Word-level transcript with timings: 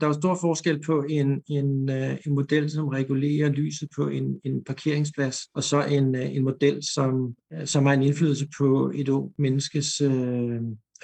Der 0.00 0.06
er 0.06 0.10
jo 0.10 0.20
stor 0.20 0.38
forskel 0.40 0.80
på 0.80 1.04
en, 1.08 1.42
en, 1.48 1.90
øh, 1.90 2.18
en 2.26 2.34
model, 2.34 2.70
som 2.70 2.88
regulerer 2.88 3.48
lyset 3.48 3.88
på 3.96 4.08
en, 4.08 4.40
en 4.44 4.64
parkeringsplads, 4.64 5.38
og 5.54 5.64
så 5.64 5.84
en, 5.84 6.14
øh, 6.14 6.36
en 6.36 6.44
model, 6.44 6.78
som, 6.94 7.34
øh, 7.52 7.66
som 7.66 7.86
har 7.86 7.92
en 7.92 8.02
indflydelse 8.02 8.48
på 8.58 8.92
et 8.94 9.08
ung 9.08 9.32
menneskes 9.38 10.00
øh, 10.00 10.60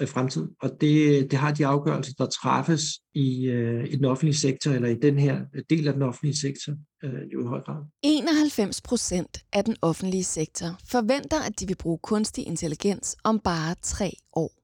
fremtid. 0.07 0.47
Og 0.61 0.69
det, 0.81 1.31
det 1.31 1.39
har 1.39 1.53
de 1.53 1.65
afgørelser, 1.65 2.13
der 2.17 2.25
træffes 2.25 2.81
i, 3.13 3.45
øh, 3.45 3.85
i 3.85 3.95
den 3.95 4.05
offentlige 4.05 4.35
sektor, 4.35 4.71
eller 4.71 4.89
i 4.89 4.95
den 4.95 5.19
her 5.19 5.41
del 5.69 5.87
af 5.87 5.93
den 5.93 6.01
offentlige 6.01 6.37
sektor, 6.37 6.73
øh, 7.03 7.33
jo 7.33 7.43
i 7.43 7.47
høj 7.47 7.61
grad. 7.61 7.83
91 8.03 8.81
procent 8.81 9.37
af 9.53 9.63
den 9.63 9.75
offentlige 9.81 10.23
sektor 10.23 10.67
forventer, 10.91 11.41
at 11.47 11.59
de 11.59 11.67
vil 11.67 11.75
bruge 11.75 11.99
kunstig 12.03 12.47
intelligens 12.47 13.17
om 13.23 13.39
bare 13.39 13.75
tre 13.81 14.11
år. 14.33 14.62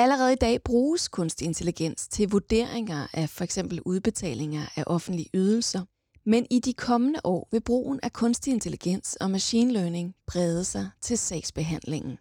Allerede 0.00 0.32
i 0.32 0.36
dag 0.36 0.62
bruges 0.62 1.08
kunstig 1.08 1.44
intelligens 1.44 2.08
til 2.08 2.30
vurderinger 2.30 3.06
af 3.12 3.30
for 3.30 3.44
eksempel 3.44 3.80
udbetalinger 3.84 4.66
af 4.76 4.84
offentlige 4.86 5.30
ydelser, 5.34 5.84
men 6.24 6.46
i 6.50 6.58
de 6.60 6.72
kommende 6.72 7.20
år 7.24 7.48
vil 7.50 7.60
brugen 7.60 8.00
af 8.02 8.12
kunstig 8.12 8.52
intelligens 8.52 9.16
og 9.20 9.30
machine 9.30 9.72
learning 9.72 10.14
brede 10.26 10.64
sig 10.64 10.90
til 11.00 11.18
sagsbehandlingen. 11.18 12.18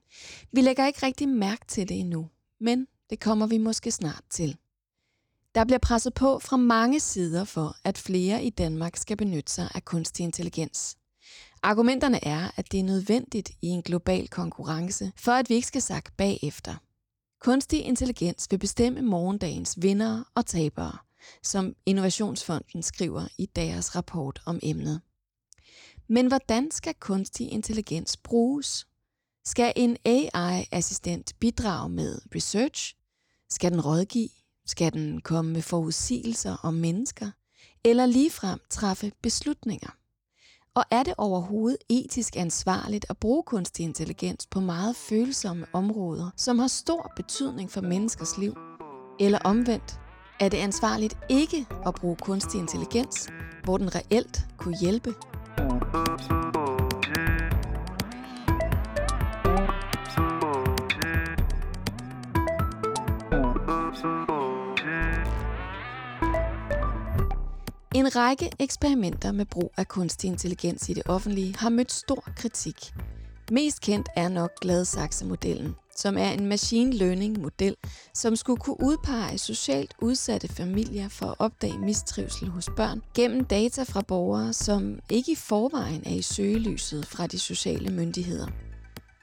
Vi 0.51 0.61
lægger 0.61 0.87
ikke 0.87 1.05
rigtig 1.05 1.29
mærke 1.29 1.65
til 1.67 1.89
det 1.89 1.99
endnu, 1.99 2.29
men 2.59 2.87
det 3.09 3.19
kommer 3.19 3.47
vi 3.47 3.57
måske 3.57 3.91
snart 3.91 4.23
til. 4.29 4.57
Der 5.55 5.65
bliver 5.65 5.79
presset 5.79 6.13
på 6.13 6.39
fra 6.39 6.57
mange 6.57 6.99
sider 6.99 7.43
for, 7.43 7.75
at 7.83 7.97
flere 7.97 8.43
i 8.43 8.49
Danmark 8.49 8.95
skal 8.95 9.17
benytte 9.17 9.53
sig 9.53 9.69
af 9.75 9.85
kunstig 9.85 10.23
intelligens. 10.23 10.97
Argumenterne 11.63 12.25
er, 12.25 12.51
at 12.55 12.71
det 12.71 12.79
er 12.79 12.83
nødvendigt 12.83 13.51
i 13.61 13.67
en 13.67 13.81
global 13.81 14.27
konkurrence, 14.27 15.11
for 15.15 15.31
at 15.31 15.49
vi 15.49 15.55
ikke 15.55 15.67
skal 15.67 15.81
sakke 15.81 16.11
bagefter. 16.17 16.75
Kunstig 17.39 17.81
intelligens 17.81 18.47
vil 18.51 18.59
bestemme 18.59 19.01
morgendagens 19.01 19.81
vindere 19.81 20.25
og 20.35 20.45
tabere, 20.45 20.97
som 21.43 21.75
Innovationsfonden 21.85 22.83
skriver 22.83 23.27
i 23.37 23.45
deres 23.45 23.95
rapport 23.95 24.41
om 24.45 24.59
emnet. 24.63 25.01
Men 26.07 26.27
hvordan 26.27 26.71
skal 26.71 26.93
kunstig 26.99 27.51
intelligens 27.51 28.17
bruges? 28.17 28.87
Skal 29.45 29.73
en 29.75 29.97
AI-assistent 30.05 31.33
bidrage 31.39 31.89
med 31.89 32.19
research? 32.35 32.95
Skal 33.49 33.71
den 33.71 33.81
rådgive? 33.81 34.29
Skal 34.65 34.93
den 34.93 35.21
komme 35.21 35.53
med 35.53 35.61
forudsigelser 35.61 36.57
om 36.63 36.73
mennesker? 36.73 37.31
Eller 37.83 38.05
ligefrem 38.05 38.59
træffe 38.69 39.11
beslutninger? 39.21 39.96
Og 40.77 40.83
er 40.91 41.03
det 41.03 41.13
overhovedet 41.17 41.77
etisk 41.89 42.35
ansvarligt 42.35 43.05
at 43.09 43.17
bruge 43.17 43.43
kunstig 43.43 43.83
intelligens 43.83 44.47
på 44.47 44.59
meget 44.59 44.95
følsomme 44.95 45.65
områder, 45.73 46.29
som 46.35 46.59
har 46.59 46.67
stor 46.67 47.11
betydning 47.15 47.71
for 47.71 47.81
menneskers 47.81 48.37
liv? 48.37 48.57
Eller 49.19 49.39
omvendt, 49.43 49.99
er 50.39 50.49
det 50.49 50.57
ansvarligt 50.57 51.17
ikke 51.29 51.65
at 51.85 51.95
bruge 51.95 52.15
kunstig 52.15 52.59
intelligens, 52.59 53.29
hvor 53.63 53.77
den 53.77 53.95
reelt 53.95 54.45
kunne 54.57 54.77
hjælpe? 54.81 55.13
En 67.97 68.15
række 68.15 68.51
eksperimenter 68.59 69.31
med 69.31 69.45
brug 69.45 69.73
af 69.77 69.87
kunstig 69.87 70.27
intelligens 70.27 70.89
i 70.89 70.93
det 70.93 71.03
offentlige 71.05 71.55
har 71.57 71.69
mødt 71.69 71.91
stor 71.91 72.23
kritik. 72.35 72.93
Mest 73.51 73.81
kendt 73.81 74.09
er 74.15 74.29
nok 74.29 74.59
Gladsaxe-modellen, 74.61 75.75
som 75.95 76.17
er 76.17 76.31
en 76.31 76.45
machine 76.45 76.91
learning-model, 76.93 77.75
som 78.13 78.35
skulle 78.35 78.59
kunne 78.59 78.83
udpege 78.83 79.37
socialt 79.37 79.93
udsatte 80.01 80.47
familier 80.47 81.09
for 81.09 81.25
at 81.25 81.35
opdage 81.39 81.77
mistrivsel 81.77 82.47
hos 82.49 82.69
børn 82.75 83.01
gennem 83.15 83.45
data 83.45 83.83
fra 83.83 84.01
borgere, 84.01 84.53
som 84.53 84.99
ikke 85.09 85.31
i 85.31 85.35
forvejen 85.35 86.03
er 86.05 86.15
i 86.15 86.21
søgelyset 86.21 87.05
fra 87.05 87.27
de 87.27 87.39
sociale 87.39 87.89
myndigheder. 87.89 88.47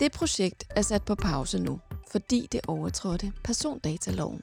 Det 0.01 0.13
projekt 0.13 0.65
er 0.71 0.83
sat 0.83 1.03
på 1.03 1.15
pause 1.15 1.59
nu, 1.59 1.81
fordi 2.13 2.49
det 2.53 2.61
overtrådte 2.69 3.33
persondataloven 3.45 4.43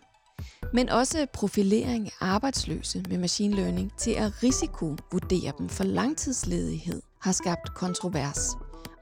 men 0.74 0.90
også 0.90 1.26
profilering 1.34 2.06
af 2.06 2.12
arbejdsløse 2.20 3.04
med 3.10 3.18
machine 3.18 3.56
learning 3.56 3.92
til 3.98 4.12
at 4.12 4.44
risikovurdere 4.44 5.54
dem 5.58 5.70
for 5.70 5.84
langtidsledighed 5.84 7.02
har 7.22 7.32
skabt 7.32 7.74
kontrovers. 7.76 8.50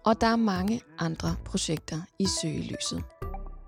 Og 0.06 0.22
der 0.22 0.28
er 0.28 0.36
mange 0.36 0.82
andre 1.00 1.36
projekter 1.46 2.02
i 2.20 2.28
søgelyset. 2.42 3.04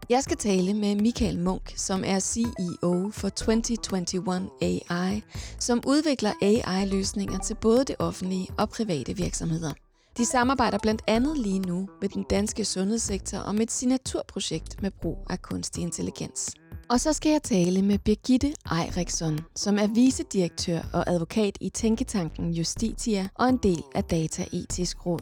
Jeg 0.10 0.24
skal 0.24 0.38
tale 0.38 0.74
med 0.74 0.96
Michael 0.96 1.40
Munk, 1.40 1.74
som 1.76 2.04
er 2.06 2.20
CEO 2.20 3.10
for 3.14 3.30
2021 3.30 4.50
AI, 4.62 5.24
som 5.60 5.84
udvikler 5.88 6.34
AI-løsninger 6.42 7.40
til 7.40 7.56
både 7.62 7.86
det 7.86 7.96
offentlige 8.00 8.48
og 8.58 8.70
private 8.70 9.16
virksomheder. 9.18 9.74
De 10.18 10.26
samarbejder 10.26 10.78
blandt 10.82 11.02
andet 11.08 11.38
lige 11.38 11.60
nu 11.60 11.90
med 12.02 12.10
den 12.10 12.24
danske 12.30 12.66
sundhedssektor 12.66 13.38
om 13.38 13.62
et 13.62 13.72
signaturprojekt 13.72 14.82
med 14.82 14.92
brug 15.02 15.18
af 15.30 15.42
kunstig 15.42 15.84
intelligens. 15.84 16.56
Og 16.92 17.00
så 17.00 17.14
skal 17.14 17.32
jeg 17.32 17.44
tale 17.44 17.82
med 17.82 17.98
Birgitte 17.98 18.54
Eiriksson, 18.72 19.40
som 19.56 19.78
er 19.78 19.88
vicedirektør 19.88 20.80
og 20.94 21.10
advokat 21.10 21.58
i 21.62 21.70
Tænketanken 21.70 22.52
Justitia 22.52 23.28
og 23.36 23.50
en 23.50 23.58
del 23.58 23.84
af 23.96 24.04
Dataetisk 24.04 25.06
Råd. 25.06 25.20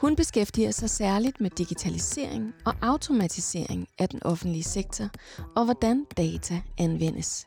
Hun 0.00 0.16
beskæftiger 0.16 0.70
sig 0.70 0.90
særligt 0.90 1.40
med 1.40 1.50
digitalisering 1.50 2.54
og 2.64 2.74
automatisering 2.82 3.88
af 3.98 4.08
den 4.08 4.22
offentlige 4.22 4.62
sektor 4.62 5.08
og 5.56 5.64
hvordan 5.64 6.06
data 6.16 6.62
anvendes. 6.78 7.46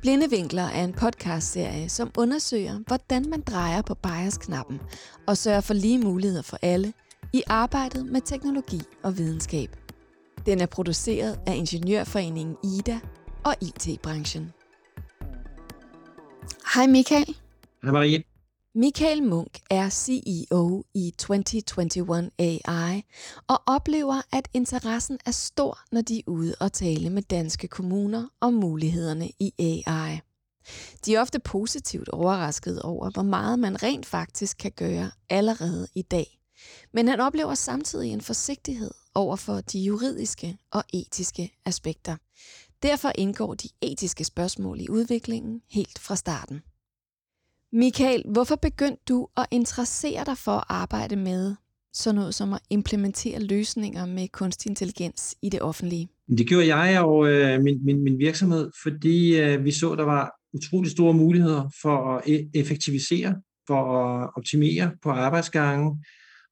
Blinde 0.00 0.30
Vinkler 0.30 0.64
er 0.64 0.84
en 0.84 0.92
podcastserie, 0.92 1.88
som 1.88 2.10
undersøger, 2.18 2.78
hvordan 2.86 3.30
man 3.30 3.40
drejer 3.40 3.82
på 3.82 3.94
bias-knappen 3.94 4.80
og 5.26 5.36
sørger 5.36 5.60
for 5.60 5.74
lige 5.74 5.98
muligheder 5.98 6.42
for 6.42 6.58
alle 6.62 6.92
i 7.32 7.42
arbejdet 7.46 8.06
med 8.06 8.20
teknologi 8.20 8.82
og 9.02 9.18
videnskab. 9.18 9.85
Den 10.46 10.60
er 10.60 10.66
produceret 10.66 11.40
af 11.46 11.56
Ingeniørforeningen 11.56 12.56
IDA 12.64 12.98
og 13.44 13.54
IT-branchen. 13.62 14.52
Hej 16.74 16.86
Michael. 16.86 17.36
Hej 17.82 17.92
Marie. 17.92 18.22
Michael 18.74 19.22
Munk 19.22 19.58
er 19.70 19.88
CEO 19.88 20.84
i 20.94 21.12
2021 21.18 22.30
AI 22.38 23.02
og 23.48 23.62
oplever, 23.66 24.22
at 24.32 24.48
interessen 24.54 25.18
er 25.26 25.30
stor, 25.30 25.78
når 25.92 26.00
de 26.00 26.18
er 26.18 26.22
ude 26.26 26.54
og 26.60 26.72
tale 26.72 27.10
med 27.10 27.22
danske 27.22 27.68
kommuner 27.68 28.28
om 28.40 28.54
mulighederne 28.54 29.28
i 29.40 29.52
AI. 29.58 30.20
De 31.06 31.14
er 31.14 31.20
ofte 31.20 31.38
positivt 31.38 32.08
overrasket 32.08 32.82
over, 32.82 33.10
hvor 33.10 33.22
meget 33.22 33.58
man 33.58 33.82
rent 33.82 34.06
faktisk 34.06 34.56
kan 34.58 34.72
gøre 34.72 35.10
allerede 35.30 35.86
i 35.94 36.02
dag. 36.02 36.38
Men 36.92 37.08
han 37.08 37.20
oplever 37.20 37.54
samtidig 37.54 38.10
en 38.10 38.20
forsigtighed 38.20 38.90
over 39.16 39.36
for 39.36 39.60
de 39.60 39.78
juridiske 39.78 40.56
og 40.72 40.82
etiske 40.94 41.52
aspekter. 41.64 42.16
Derfor 42.82 43.12
indgår 43.18 43.54
de 43.54 43.68
etiske 43.82 44.24
spørgsmål 44.24 44.80
i 44.80 44.90
udviklingen 44.90 45.62
helt 45.70 45.98
fra 45.98 46.16
starten. 46.16 46.60
Michael, 47.72 48.22
hvorfor 48.32 48.56
begyndte 48.56 49.02
du 49.08 49.28
at 49.36 49.46
interessere 49.50 50.24
dig 50.24 50.38
for 50.38 50.52
at 50.52 50.64
arbejde 50.68 51.16
med 51.16 51.54
sådan 51.92 52.14
noget 52.14 52.34
som 52.34 52.52
at 52.52 52.60
implementere 52.70 53.40
løsninger 53.40 54.06
med 54.06 54.28
kunstig 54.28 54.70
intelligens 54.70 55.36
i 55.42 55.48
det 55.48 55.62
offentlige? 55.62 56.08
Det 56.38 56.46
gjorde 56.48 56.76
jeg 56.76 57.00
og 57.00 57.28
øh, 57.28 57.62
min, 57.62 57.84
min, 57.84 58.04
min 58.04 58.18
virksomhed, 58.18 58.70
fordi 58.82 59.40
øh, 59.40 59.64
vi 59.64 59.72
så, 59.72 59.94
der 59.94 60.04
var 60.04 60.30
utrolig 60.54 60.90
store 60.90 61.14
muligheder 61.14 61.70
for 61.82 62.16
at 62.16 62.22
e-, 62.26 62.50
effektivisere, 62.54 63.34
for 63.66 63.80
at 63.98 64.30
optimere 64.36 64.90
på 65.02 65.10
arbejdsgangen, 65.10 66.04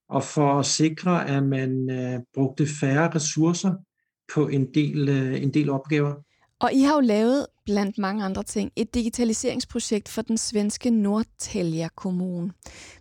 og 0.09 0.25
for 0.25 0.59
at 0.59 0.67
sikre, 0.67 1.29
at 1.29 1.43
man 1.43 1.91
øh, 1.91 2.21
brugte 2.35 2.67
færre 2.81 3.15
ressourcer 3.15 3.73
på 4.35 4.49
en 4.49 4.75
del, 4.75 5.09
øh, 5.09 5.43
en 5.43 5.55
del 5.55 5.71
opgaver. 5.71 6.15
Og 6.61 6.73
I 6.73 6.81
har 6.81 6.95
jo 6.95 7.01
lavet, 7.01 7.47
blandt 7.65 7.99
mange 7.99 8.25
andre 8.25 8.43
ting, 8.43 8.73
et 8.77 8.95
digitaliseringsprojekt 8.95 10.09
for 10.09 10.23
den 10.23 10.39
svenske 10.39 10.89
Nordtälje 10.89 11.89
Kommune, 11.97 12.53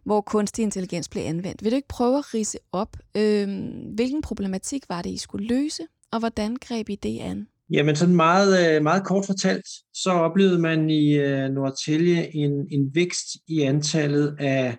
hvor 0.03 0.21
kunstig 0.21 0.63
intelligens 0.63 1.09
blev 1.09 1.23
anvendt. 1.23 1.63
Vil 1.63 1.71
du 1.71 1.75
ikke 1.75 1.87
prøve 1.87 2.17
at 2.17 2.33
rise 2.33 2.57
op, 2.71 2.97
øh, 3.17 3.47
hvilken 3.95 4.21
problematik 4.21 4.83
var 4.89 5.01
det, 5.01 5.09
I 5.09 5.17
skulle 5.17 5.47
løse, 5.47 5.83
og 6.11 6.19
hvordan 6.19 6.55
greb 6.55 6.89
I 6.89 6.95
det 6.95 7.19
an? 7.19 7.47
Jamen 7.69 7.95
sådan 7.95 8.15
meget, 8.15 8.75
øh, 8.75 8.83
meget 8.83 9.05
kort 9.05 9.25
fortalt, 9.25 9.67
så 9.93 10.11
oplevede 10.11 10.59
man 10.59 10.89
i 10.89 11.13
øh, 11.13 11.45
Nordtälje 11.45 12.29
en, 12.33 12.51
en 12.71 12.95
vækst 12.95 13.27
i 13.47 13.61
antallet 13.61 14.35
af 14.39 14.77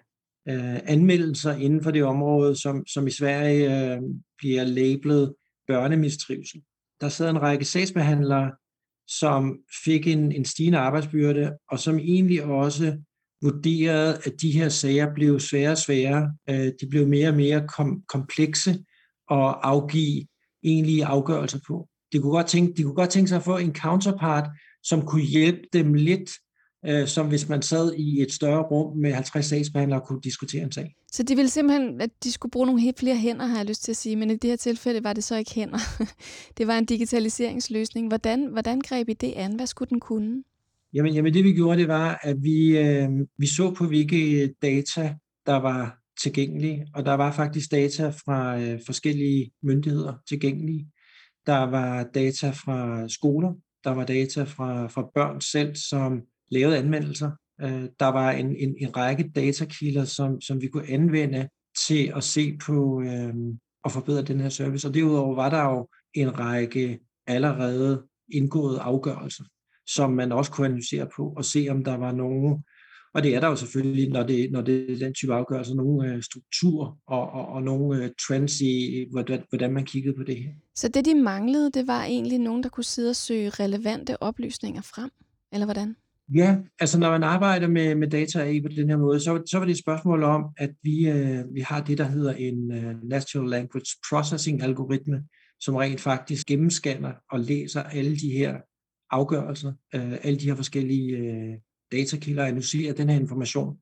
øh, 0.49 0.77
anmeldelser 0.85 1.55
inden 1.55 1.83
for 1.83 1.91
det 1.91 2.05
område, 2.05 2.57
som, 2.61 2.87
som 2.87 3.07
i 3.07 3.11
Sverige 3.11 3.95
øh, 3.95 4.03
bliver 4.39 4.65
labelet 4.65 5.35
børnemistrivsel. 5.69 6.63
Der 7.01 7.09
sad 7.09 7.31
en 7.31 7.43
række 7.43 7.65
sagsbehandlere, 7.65 8.53
som 9.09 9.59
fik 9.85 10.07
en, 10.07 10.33
en 10.33 10.45
stigende 10.45 10.79
arbejdsbyrde, 10.79 11.53
og 11.71 11.79
som 11.79 11.99
egentlig 11.99 12.45
også 12.45 12.99
vurderede, 13.43 14.19
at 14.25 14.33
de 14.43 14.51
her 14.51 14.69
sager 14.69 15.15
blev 15.15 15.41
sværere 15.41 15.73
og 15.73 15.79
sværere. 15.79 16.35
Øh, 16.51 16.73
de 16.81 16.87
blev 16.91 17.09
mere 17.09 17.29
og 17.29 17.35
mere 17.35 17.69
kom, 17.69 18.03
komplekse 18.09 18.71
at 19.31 19.55
afgive 19.63 20.27
egentlige 20.63 21.05
afgørelser 21.05 21.59
på. 21.67 21.89
De 22.13 22.19
kunne, 22.19 22.33
godt 22.33 22.47
tænke, 22.47 22.73
de 22.77 22.83
kunne 22.83 22.95
godt 22.95 23.11
tænke 23.11 23.29
sig 23.29 23.37
at 23.37 23.45
få 23.45 23.57
en 23.57 23.75
counterpart, 23.75 24.51
som 24.83 25.07
kunne 25.07 25.23
hjælpe 25.23 25.63
dem 25.73 25.95
lidt, 25.95 26.31
øh, 26.87 27.07
som 27.07 27.29
hvis 27.29 27.49
man 27.49 27.63
sad 27.63 27.95
i 27.95 28.23
et 28.23 28.33
større 28.33 28.63
rum 28.63 28.97
med 28.97 29.13
50 29.13 29.47
sagsbehandlere 29.47 30.01
og 30.01 30.07
kunne 30.07 30.21
diskutere 30.21 30.63
en 30.63 30.73
sag. 30.73 30.95
Så 31.13 31.23
de 31.23 31.37
ville 31.37 31.49
simpelthen, 31.51 32.01
at 32.01 32.11
de 32.25 32.33
skulle 32.33 32.51
bruge 32.51 32.67
nogle 32.67 32.81
helt 32.81 32.99
flere 32.99 33.17
hænder, 33.17 33.47
har 33.47 33.57
jeg 33.57 33.67
lyst 33.67 33.85
til 33.85 33.93
at 33.93 33.97
sige, 33.97 34.17
men 34.17 34.31
i 34.31 34.37
det 34.37 34.51
her 34.51 34.57
tilfælde 34.57 35.05
var 35.05 35.13
det 35.13 35.25
så 35.25 35.37
ikke 35.37 35.55
hænder. 35.55 35.79
det 36.59 36.67
var 36.67 36.79
en 36.79 36.85
digitaliseringsløsning. 36.85 38.09
Hvordan, 38.09 38.47
hvordan 38.47 38.81
greb 38.81 39.09
I 39.09 39.13
det 39.13 39.33
an? 39.37 39.57
Hvad 39.57 39.67
skulle 39.67 39.89
den 39.89 40.01
kunne? 40.01 40.43
Jamen, 40.95 41.15
jamen 41.15 41.35
det 41.35 41.45
vi 41.45 41.53
gjorde, 41.53 41.79
det 41.79 41.89
var, 41.89 42.21
at 42.23 42.37
vi, 42.43 42.79
øh, 42.79 43.09
vi 43.39 43.47
så 43.47 43.75
på, 43.75 43.87
hvilke 43.87 44.55
data, 44.63 45.15
der 45.47 45.57
var 45.57 45.99
tilgængelige, 46.23 46.87
og 46.95 47.07
der 47.07 47.15
var 47.15 47.33
faktisk 47.33 47.71
data 47.71 48.09
fra 48.09 48.61
øh, 48.61 48.81
forskellige 48.87 49.51
myndigheder 49.63 50.15
tilgængelige. 50.29 50.89
Der 51.47 51.59
var 51.59 52.03
data 52.15 52.51
fra 52.51 53.09
skoler, 53.09 53.53
der 53.85 53.91
var 53.91 54.05
data 54.05 54.43
fra, 54.43 54.87
fra 54.87 55.11
børn 55.15 55.41
selv, 55.41 55.75
som 55.75 56.23
lavede 56.55 56.79
anmeldelser. 56.79 57.31
Øh, 57.61 57.85
der 58.01 58.07
var 58.07 58.31
en, 58.31 58.57
en, 58.57 58.75
en 58.81 58.97
række 58.97 59.31
datakilder, 59.35 60.05
som, 60.05 60.41
som 60.41 60.61
vi 60.61 60.69
kunne 60.69 60.91
anvende 60.91 61.49
til 61.87 62.13
at 62.17 62.25
se 62.25 62.59
på 62.67 63.03
øh, 63.03 63.35
og 63.85 63.93
forbedre 63.93 64.23
den 64.23 64.41
her 64.41 64.49
service. 64.49 64.89
Og 64.89 64.95
derudover 64.95 65.35
var 65.35 65.51
der 65.51 65.63
jo 65.63 65.89
en 66.15 66.39
række 66.39 66.99
allerede 67.27 68.03
indgåede 68.33 68.81
afgørelser, 68.81 69.45
som 69.87 70.13
man 70.13 70.33
også 70.33 70.51
kunne 70.53 70.67
analysere 70.67 71.09
på 71.17 71.35
og 71.37 71.45
se, 71.45 71.67
om 71.71 71.85
der 71.85 71.97
var 71.97 72.13
nogen 72.13 72.65
og 73.15 73.23
det 73.23 73.35
er 73.35 73.41
der 73.41 73.49
jo 73.49 73.57
selvfølgelig, 73.57 74.09
når 74.09 74.23
det, 74.23 74.53
når 74.53 74.61
det 74.61 74.93
er 74.93 74.99
den 74.99 75.15
type 75.15 75.35
afgørelser, 75.35 75.75
nogle 75.75 76.13
øh, 76.13 76.23
strukturer 76.23 76.99
og, 77.07 77.31
og, 77.31 77.47
og 77.47 77.63
nogle 77.63 78.05
øh, 78.05 78.11
trends 78.27 78.61
i, 78.61 79.05
hvordan, 79.11 79.43
hvordan 79.49 79.73
man 79.73 79.85
kiggede 79.85 80.17
på 80.17 80.23
det 80.23 80.37
her. 80.37 80.51
Så 80.75 80.89
det, 80.89 81.05
de 81.05 81.15
manglede, 81.15 81.71
det 81.71 81.87
var 81.87 82.05
egentlig 82.05 82.39
nogen, 82.39 82.63
der 82.63 82.69
kunne 82.69 82.85
sidde 82.85 83.11
og 83.11 83.17
søge 83.17 83.51
relevante 83.51 84.23
oplysninger 84.23 84.83
frem, 84.83 85.11
eller 85.53 85.67
hvordan? 85.67 85.97
Ja, 86.35 86.57
altså 86.81 86.99
når 86.99 87.11
man 87.11 87.23
arbejder 87.23 87.69
med, 87.69 87.95
med 87.95 88.11
data 88.11 88.43
AI 88.43 88.61
på 88.61 88.69
den 88.69 88.89
her 88.89 88.97
måde, 88.97 89.21
så, 89.21 89.43
så 89.51 89.59
var 89.59 89.65
det 89.65 89.73
et 89.73 89.79
spørgsmål 89.79 90.23
om, 90.23 90.45
at 90.57 90.71
vi, 90.83 91.09
øh, 91.09 91.55
vi 91.55 91.61
har 91.61 91.81
det, 91.81 91.99
der 91.99 92.05
hedder 92.05 92.33
en 92.33 92.73
øh, 92.73 93.03
Natural 93.03 93.49
Language 93.49 93.97
Processing 94.11 94.63
algoritme, 94.63 95.25
som 95.61 95.75
rent 95.75 96.01
faktisk 96.01 96.47
gennemscanner 96.47 97.13
og 97.31 97.41
læser 97.41 97.83
alle 97.83 98.17
de 98.17 98.31
her 98.31 98.57
afgørelser, 99.11 99.73
øh, 99.95 100.13
alle 100.23 100.39
de 100.39 100.45
her 100.45 100.55
forskellige 100.55 101.17
øh, 101.17 101.55
datakilder 101.93 102.45
analyserer 102.45 102.93
den 102.95 103.09
her 103.09 103.21
information 103.21 103.77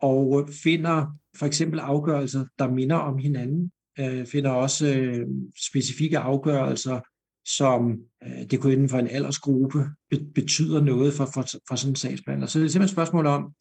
og 0.00 0.40
øh, 0.40 0.54
finder 0.54 1.06
for 1.36 1.46
eksempel 1.46 1.78
afgørelser, 1.78 2.44
der 2.58 2.70
minder 2.70 2.96
om 2.96 3.18
hinanden, 3.18 3.70
øh, 3.98 4.26
finder 4.26 4.50
også 4.50 4.94
øh, 4.94 5.26
specifikke 5.70 6.18
afgørelser, 6.18 7.00
som 7.46 7.98
øh, 8.26 8.50
det 8.50 8.60
kunne 8.60 8.72
inden 8.72 8.88
for 8.88 8.98
en 8.98 9.08
aldersgruppe 9.08 9.78
betyder 10.34 10.80
noget 10.80 11.14
for, 11.14 11.24
for, 11.24 11.42
for 11.68 11.76
sådan 11.76 11.92
en 11.92 11.96
sagsbehandler. 11.96 12.46
Så 12.46 12.58
det 12.58 12.64
er 12.64 12.68
simpelthen 12.68 12.84
et 12.84 12.90
spørgsmål 12.90 13.26
om 13.26 13.52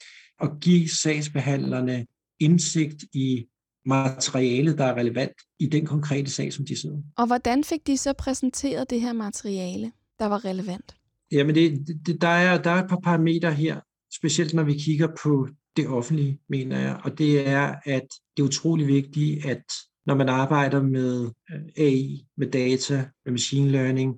at 0.41 0.49
give 0.61 0.89
sagsbehandlerne 0.89 2.05
indsigt 2.39 3.03
i 3.13 3.45
materialet, 3.85 4.77
der 4.77 4.85
er 4.85 4.95
relevant 4.95 5.33
i 5.59 5.65
den 5.65 5.85
konkrete 5.85 6.31
sag, 6.31 6.53
som 6.53 6.65
de 6.65 6.81
sidder. 6.81 6.97
Og 7.17 7.27
hvordan 7.27 7.63
fik 7.63 7.87
de 7.87 7.97
så 7.97 8.13
præsenteret 8.13 8.89
det 8.89 9.01
her 9.01 9.13
materiale, 9.13 9.91
der 10.19 10.25
var 10.25 10.45
relevant? 10.45 10.95
Jamen, 11.31 11.55
det, 11.55 11.87
det, 12.05 12.21
der, 12.21 12.27
er, 12.27 12.61
der 12.61 12.69
er 12.69 12.83
et 12.83 12.89
par 12.89 12.99
parametre 13.03 13.53
her, 13.53 13.79
specielt 14.13 14.53
når 14.53 14.63
vi 14.63 14.73
kigger 14.73 15.07
på 15.23 15.47
det 15.77 15.87
offentlige, 15.87 16.39
mener 16.49 16.79
jeg. 16.79 16.99
Og 17.03 17.17
det 17.17 17.47
er, 17.47 17.75
at 17.85 18.07
det 18.37 18.43
er 18.43 18.47
utrolig 18.47 18.87
vigtigt, 18.87 19.45
at 19.45 19.63
når 20.05 20.15
man 20.15 20.29
arbejder 20.29 20.83
med 20.83 21.29
øh, 21.53 21.61
AI, 21.77 22.25
med 22.37 22.51
data, 22.51 23.05
med 23.25 23.31
machine 23.31 23.71
learning, 23.71 24.15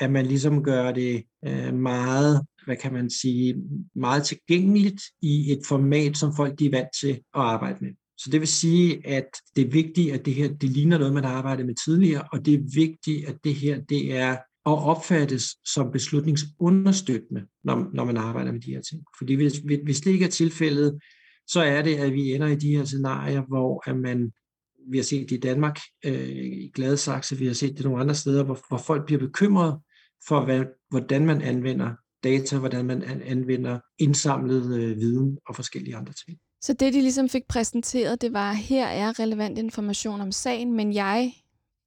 at 0.00 0.10
man 0.10 0.26
ligesom 0.26 0.62
gør 0.62 0.92
det 0.92 1.22
øh, 1.46 1.74
meget, 1.74 2.40
hvad 2.64 2.76
kan 2.76 2.92
man 2.92 3.10
sige, 3.10 3.54
meget 3.94 4.24
tilgængeligt 4.24 5.02
i 5.22 5.52
et 5.52 5.60
format, 5.68 6.16
som 6.16 6.32
folk 6.36 6.58
de 6.58 6.66
er 6.66 6.70
vant 6.70 6.88
til 7.00 7.10
at 7.10 7.20
arbejde 7.34 7.78
med. 7.80 7.90
Så 8.18 8.30
det 8.30 8.40
vil 8.40 8.48
sige, 8.48 9.06
at 9.06 9.28
det 9.56 9.66
er 9.66 9.70
vigtigt, 9.70 10.12
at 10.12 10.24
det 10.24 10.34
her 10.34 10.48
det 10.48 10.70
ligner 10.70 10.98
noget, 10.98 11.14
man 11.14 11.24
har 11.24 11.32
arbejdet 11.32 11.66
med 11.66 11.74
tidligere, 11.86 12.24
og 12.32 12.46
det 12.46 12.54
er 12.54 12.74
vigtigt, 12.74 13.28
at 13.28 13.36
det 13.44 13.54
her 13.54 13.80
det 13.80 14.16
er 14.16 14.36
og 14.64 14.78
opfattes 14.78 15.44
som 15.64 15.92
beslutningsunderstøttende, 15.92 17.46
når, 17.64 17.90
når 17.94 18.04
man 18.04 18.16
arbejder 18.16 18.52
med 18.52 18.60
de 18.60 18.72
her 18.72 18.80
ting. 18.80 19.04
Fordi 19.18 19.34
hvis, 19.34 19.62
hvis 19.84 20.00
det 20.00 20.10
ikke 20.10 20.24
er 20.24 20.30
tilfældet, 20.30 20.98
så 21.46 21.60
er 21.60 21.82
det, 21.82 21.96
at 21.96 22.12
vi 22.12 22.34
ender 22.34 22.46
i 22.46 22.54
de 22.54 22.76
her 22.76 22.84
scenarier, 22.84 23.42
hvor 23.42 23.90
at 23.90 23.96
man, 23.96 24.32
vi 24.90 24.98
har 24.98 25.04
set 25.04 25.30
det 25.30 25.36
i 25.36 25.40
Danmark, 25.40 25.78
øh, 26.04 26.28
i 26.38 26.70
Gladsaxe, 26.74 27.36
vi 27.36 27.46
har 27.46 27.54
set 27.54 27.76
det 27.76 27.84
nogle 27.84 28.00
andre 28.00 28.14
steder, 28.14 28.44
hvor, 28.44 28.58
hvor 28.68 28.78
folk 28.78 29.06
bliver 29.06 29.18
bekymret 29.18 29.78
for, 30.28 30.44
hvad, 30.44 30.64
hvordan 30.90 31.26
man 31.26 31.42
anvender 31.42 31.90
data, 32.24 32.58
hvordan 32.58 32.84
man 32.84 33.02
anvender 33.02 33.78
indsamlet 33.98 34.76
øh, 34.76 34.96
viden 34.96 35.38
og 35.48 35.56
forskellige 35.56 35.96
andre 35.96 36.12
ting. 36.26 36.38
Så 36.62 36.72
det, 36.72 36.94
de 36.94 37.00
ligesom 37.00 37.28
fik 37.28 37.42
præsenteret, 37.48 38.20
det 38.20 38.32
var, 38.32 38.52
her 38.52 38.86
er 38.86 39.18
relevant 39.18 39.58
information 39.58 40.20
om 40.20 40.32
sagen, 40.32 40.72
men 40.72 40.94
jeg 40.94 41.32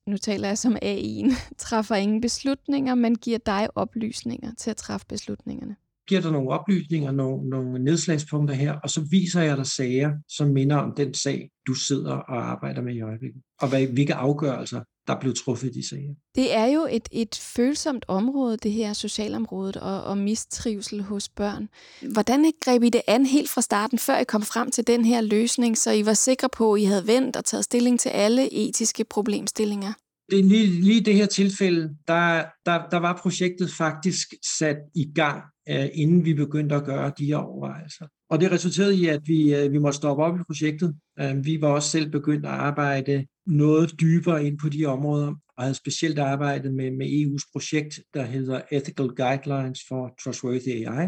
nu 0.07 0.17
taler 0.17 0.47
jeg 0.47 0.57
som 0.57 0.75
AI'en, 0.75 1.35
træffer 1.57 1.95
ingen 1.95 2.21
beslutninger, 2.21 2.95
men 2.95 3.15
giver 3.15 3.37
dig 3.37 3.69
oplysninger 3.75 4.51
til 4.57 4.69
at 4.69 4.77
træffe 4.77 5.05
beslutningerne. 5.07 5.75
Giver 6.07 6.21
dig 6.21 6.31
nogle 6.31 6.49
oplysninger, 6.49 7.11
nogle, 7.11 7.49
nogle 7.49 7.83
nedslagspunkter 7.83 8.55
her, 8.55 8.73
og 8.73 8.89
så 8.89 9.01
viser 9.09 9.41
jeg 9.41 9.57
dig 9.57 9.67
sager, 9.67 10.11
som 10.27 10.47
minder 10.47 10.75
om 10.75 10.93
den 10.97 11.13
sag, 11.13 11.49
du 11.67 11.73
sidder 11.73 12.13
og 12.13 12.51
arbejder 12.51 12.81
med 12.81 12.95
i 12.95 13.01
øjeblikket. 13.01 13.41
Og 13.61 13.69
hvad, 13.69 13.87
hvilke 13.87 14.13
afgørelser, 14.13 14.81
der 15.07 15.19
blev 15.19 15.33
truffet 15.35 15.67
i 15.67 15.79
de 15.79 15.87
sager. 15.89 16.13
Det 16.35 16.55
er 16.55 16.65
jo 16.65 16.87
et, 16.91 17.09
et 17.11 17.35
følsomt 17.55 18.05
område, 18.07 18.57
det 18.57 18.71
her 18.71 18.93
socialområdet 18.93 19.75
og, 19.77 20.03
og 20.03 20.17
mistrivsel 20.17 21.01
hos 21.01 21.29
børn. 21.29 21.69
Hvordan 22.13 22.51
greb 22.61 22.83
I 22.83 22.89
det 22.89 23.01
an 23.07 23.25
helt 23.25 23.49
fra 23.49 23.61
starten, 23.61 23.99
før 23.99 24.17
I 24.17 24.23
kom 24.23 24.41
frem 24.41 24.71
til 24.71 24.87
den 24.87 25.05
her 25.05 25.21
løsning, 25.21 25.77
så 25.77 25.91
I 25.91 26.05
var 26.05 26.13
sikre 26.13 26.49
på, 26.49 26.73
at 26.73 26.81
I 26.81 26.83
havde 26.83 27.07
vendt 27.07 27.35
og 27.35 27.45
taget 27.45 27.65
stilling 27.65 27.99
til 27.99 28.09
alle 28.09 28.53
etiske 28.53 29.03
problemstillinger? 29.03 29.93
Det, 30.31 30.45
lige, 30.45 30.67
lige 30.67 31.01
det 31.01 31.15
her 31.15 31.25
tilfælde, 31.25 31.89
der, 32.07 32.45
der, 32.65 32.87
der 32.91 32.97
var 32.97 33.19
projektet 33.21 33.71
faktisk 33.71 34.33
sat 34.57 34.77
i 34.95 35.11
gang, 35.15 35.43
Øh, 35.69 35.89
inden 35.93 36.25
vi 36.25 36.33
begyndte 36.33 36.75
at 36.75 36.83
gøre 36.83 37.11
de 37.17 37.25
her 37.25 37.37
overvejelser. 37.37 38.07
Og 38.29 38.41
det 38.41 38.51
resulterede 38.51 38.95
i, 38.95 39.07
at 39.07 39.21
vi, 39.25 39.55
øh, 39.55 39.71
vi 39.71 39.77
måtte 39.77 39.97
stoppe 39.97 40.23
op 40.23 40.39
i 40.39 40.43
projektet. 40.43 40.95
Øh, 41.19 41.45
vi 41.45 41.61
var 41.61 41.67
også 41.67 41.89
selv 41.89 42.11
begyndt 42.11 42.45
at 42.45 42.51
arbejde 42.51 43.25
noget 43.45 43.99
dybere 44.01 44.45
ind 44.45 44.57
på 44.57 44.69
de 44.69 44.85
områder, 44.85 45.35
og 45.57 45.63
havde 45.63 45.75
specielt 45.75 46.19
arbejdet 46.19 46.73
med, 46.73 46.91
med 46.91 47.05
EU's 47.05 47.51
projekt, 47.51 47.99
der 48.13 48.25
hedder 48.25 48.61
Ethical 48.71 49.07
Guidelines 49.07 49.79
for 49.87 50.13
Trustworthy 50.23 50.69
AI, 50.69 51.07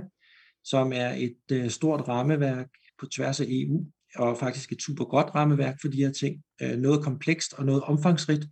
som 0.64 0.92
er 0.94 1.10
et 1.18 1.72
stort 1.72 2.08
rammeværk 2.08 2.68
på 3.00 3.06
tværs 3.06 3.40
af 3.40 3.46
EU, 3.50 3.86
og 4.16 4.38
faktisk 4.38 4.72
et 4.72 4.82
super 4.82 5.06
godt 5.06 5.36
rammeværk 5.36 5.76
for 5.82 5.88
de 5.88 5.98
her 5.98 6.12
ting. 6.12 6.42
Noget 6.82 7.04
komplekst 7.04 7.54
og 7.54 7.66
noget 7.66 7.82
omfangsrigt, 7.82 8.48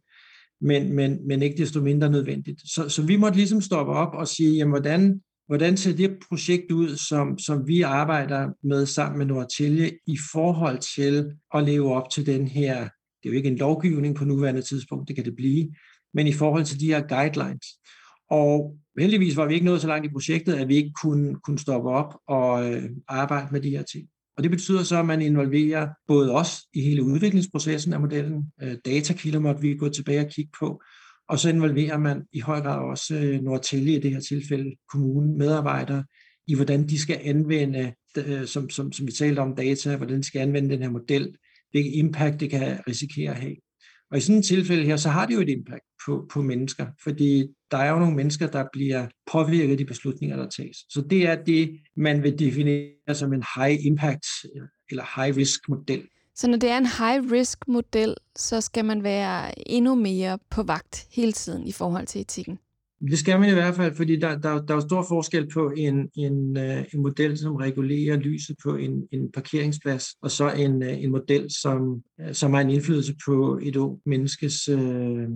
men, 0.61 0.93
men, 0.93 1.27
men 1.27 1.41
ikke 1.41 1.57
desto 1.57 1.81
mindre 1.81 2.09
nødvendigt. 2.09 2.61
Så, 2.65 2.89
så 2.89 3.05
vi 3.05 3.15
måtte 3.15 3.37
ligesom 3.37 3.61
stoppe 3.61 3.91
op 3.91 4.13
og 4.13 4.27
sige, 4.27 4.55
jamen, 4.55 4.71
hvordan, 4.71 5.21
hvordan 5.47 5.77
ser 5.77 5.95
det 5.95 6.17
projekt 6.29 6.71
ud, 6.71 6.95
som, 6.97 7.37
som 7.37 7.67
vi 7.67 7.81
arbejder 7.81 8.49
med 8.63 8.85
sammen 8.85 9.17
med 9.17 9.25
Nortelje 9.25 9.91
i 10.07 10.17
forhold 10.31 10.79
til 10.95 11.31
at 11.53 11.63
leve 11.63 11.93
op 11.93 12.09
til 12.09 12.25
den 12.25 12.47
her, 12.47 12.75
det 13.23 13.29
er 13.29 13.33
jo 13.33 13.37
ikke 13.37 13.49
en 13.49 13.57
lovgivning 13.57 14.15
på 14.15 14.25
nuværende 14.25 14.61
tidspunkt, 14.61 15.07
det 15.07 15.15
kan 15.15 15.25
det 15.25 15.35
blive, 15.35 15.73
men 16.13 16.27
i 16.27 16.33
forhold 16.33 16.65
til 16.65 16.79
de 16.79 16.85
her 16.85 17.01
guidelines. 17.01 17.67
Og 18.29 18.77
heldigvis 18.99 19.37
var 19.37 19.45
vi 19.45 19.53
ikke 19.53 19.65
nået 19.65 19.81
så 19.81 19.87
langt 19.87 20.05
i 20.05 20.11
projektet, 20.11 20.53
at 20.53 20.67
vi 20.67 20.75
ikke 20.75 20.91
kunne, 21.01 21.35
kunne 21.35 21.59
stoppe 21.59 21.89
op 21.89 22.17
og 22.27 22.73
øh, 22.73 22.89
arbejde 23.07 23.47
med 23.51 23.61
de 23.61 23.69
her 23.69 23.83
ting. 23.83 24.07
Og 24.37 24.43
det 24.43 24.51
betyder 24.51 24.83
så, 24.83 24.99
at 24.99 25.05
man 25.05 25.21
involverer 25.21 25.87
både 26.07 26.31
os 26.31 26.61
i 26.73 26.81
hele 26.81 27.03
udviklingsprocessen 27.03 27.93
af 27.93 27.99
modellen, 27.99 28.43
øh, 28.61 28.75
datakilder 28.85 29.39
måtte 29.39 29.61
vi 29.61 29.75
gå 29.75 29.89
tilbage 29.89 30.19
og 30.19 30.31
kigge 30.31 30.51
på, 30.59 30.81
og 31.33 31.39
så 31.39 31.49
involverer 31.49 31.97
man 31.97 32.23
i 32.33 32.39
høj 32.39 32.61
grad 32.61 32.79
også 32.79 33.15
øh, 33.15 33.41
Nortelli 33.41 33.95
i 33.95 33.99
det 33.99 34.11
her 34.11 34.19
tilfælde 34.19 34.75
kommunen, 34.91 35.37
medarbejdere, 35.37 36.03
i 36.47 36.55
hvordan 36.55 36.87
de 36.89 36.99
skal 36.99 37.19
anvende, 37.23 37.93
øh, 38.17 38.45
som, 38.45 38.69
som, 38.69 38.91
som 38.91 39.07
vi 39.07 39.11
talte 39.11 39.39
om, 39.39 39.55
data, 39.55 39.95
hvordan 39.95 40.17
de 40.17 40.23
skal 40.23 40.39
anvende 40.39 40.69
den 40.69 40.81
her 40.81 40.89
model, 40.89 41.35
hvilket 41.71 41.91
impact 41.93 42.39
det 42.39 42.49
kan 42.49 42.79
risikere 42.87 43.31
at 43.31 43.41
have. 43.41 43.55
Og 44.11 44.17
i 44.17 44.21
sådan 44.21 44.39
et 44.39 44.45
tilfælde 44.45 44.83
her, 44.83 44.97
så 44.97 45.09
har 45.09 45.25
det 45.25 45.33
jo 45.33 45.41
et 45.41 45.49
impact 45.49 45.83
på, 46.05 46.29
på 46.33 46.41
mennesker, 46.41 46.87
fordi 47.03 47.47
der 47.71 47.77
er 47.77 47.91
jo 47.91 47.99
nogle 47.99 48.15
mennesker, 48.15 48.47
der 48.47 48.65
bliver 48.73 49.07
påvirket 49.31 49.71
af 49.71 49.77
de 49.77 49.85
beslutninger, 49.85 50.37
der 50.37 50.49
tages. 50.49 50.77
Så 50.77 51.03
det 51.09 51.27
er 51.27 51.43
det, 51.43 51.79
man 51.95 52.23
vil 52.23 52.39
definere 52.39 53.13
som 53.13 53.33
en 53.33 53.43
high 53.55 53.85
impact 53.85 54.25
øh, 54.55 54.67
eller 54.89 55.21
high 55.21 55.37
risk 55.37 55.69
model. 55.69 56.03
Så 56.35 56.47
når 56.47 56.57
det 56.57 56.69
er 56.69 56.77
en 56.77 56.85
high 56.85 57.31
risk 57.31 57.67
model, 57.67 58.15
så 58.35 58.61
skal 58.61 58.85
man 58.85 59.03
være 59.03 59.69
endnu 59.69 59.95
mere 59.95 60.39
på 60.49 60.63
vagt 60.63 61.07
hele 61.11 61.31
tiden 61.31 61.67
i 61.67 61.71
forhold 61.71 62.07
til 62.07 62.21
etikken? 62.21 62.59
Det 63.09 63.19
skal 63.19 63.39
man 63.39 63.49
i 63.49 63.53
hvert 63.53 63.75
fald, 63.75 63.95
fordi 63.95 64.19
der, 64.19 64.37
der, 64.37 64.65
der 64.65 64.75
er 64.75 64.79
stor 64.79 65.05
forskel 65.09 65.47
på 65.53 65.71
en, 65.77 66.09
en, 66.15 66.57
øh, 66.57 66.85
en 66.93 67.01
model, 67.01 67.37
som 67.37 67.55
regulerer 67.55 68.17
lyset 68.17 68.55
på 68.63 68.75
en, 68.75 69.07
en 69.11 69.31
parkeringsplads, 69.31 70.05
og 70.21 70.31
så 70.31 70.51
en, 70.51 70.83
øh, 70.83 71.03
en 71.03 71.11
model, 71.11 71.47
som, 71.61 72.01
øh, 72.21 72.33
som 72.33 72.53
har 72.53 72.61
en 72.61 72.69
indflydelse 72.69 73.15
på 73.25 73.59
et 73.61 73.75
ung 73.75 73.99
menneskes 74.05 74.69
øh, 74.69 75.27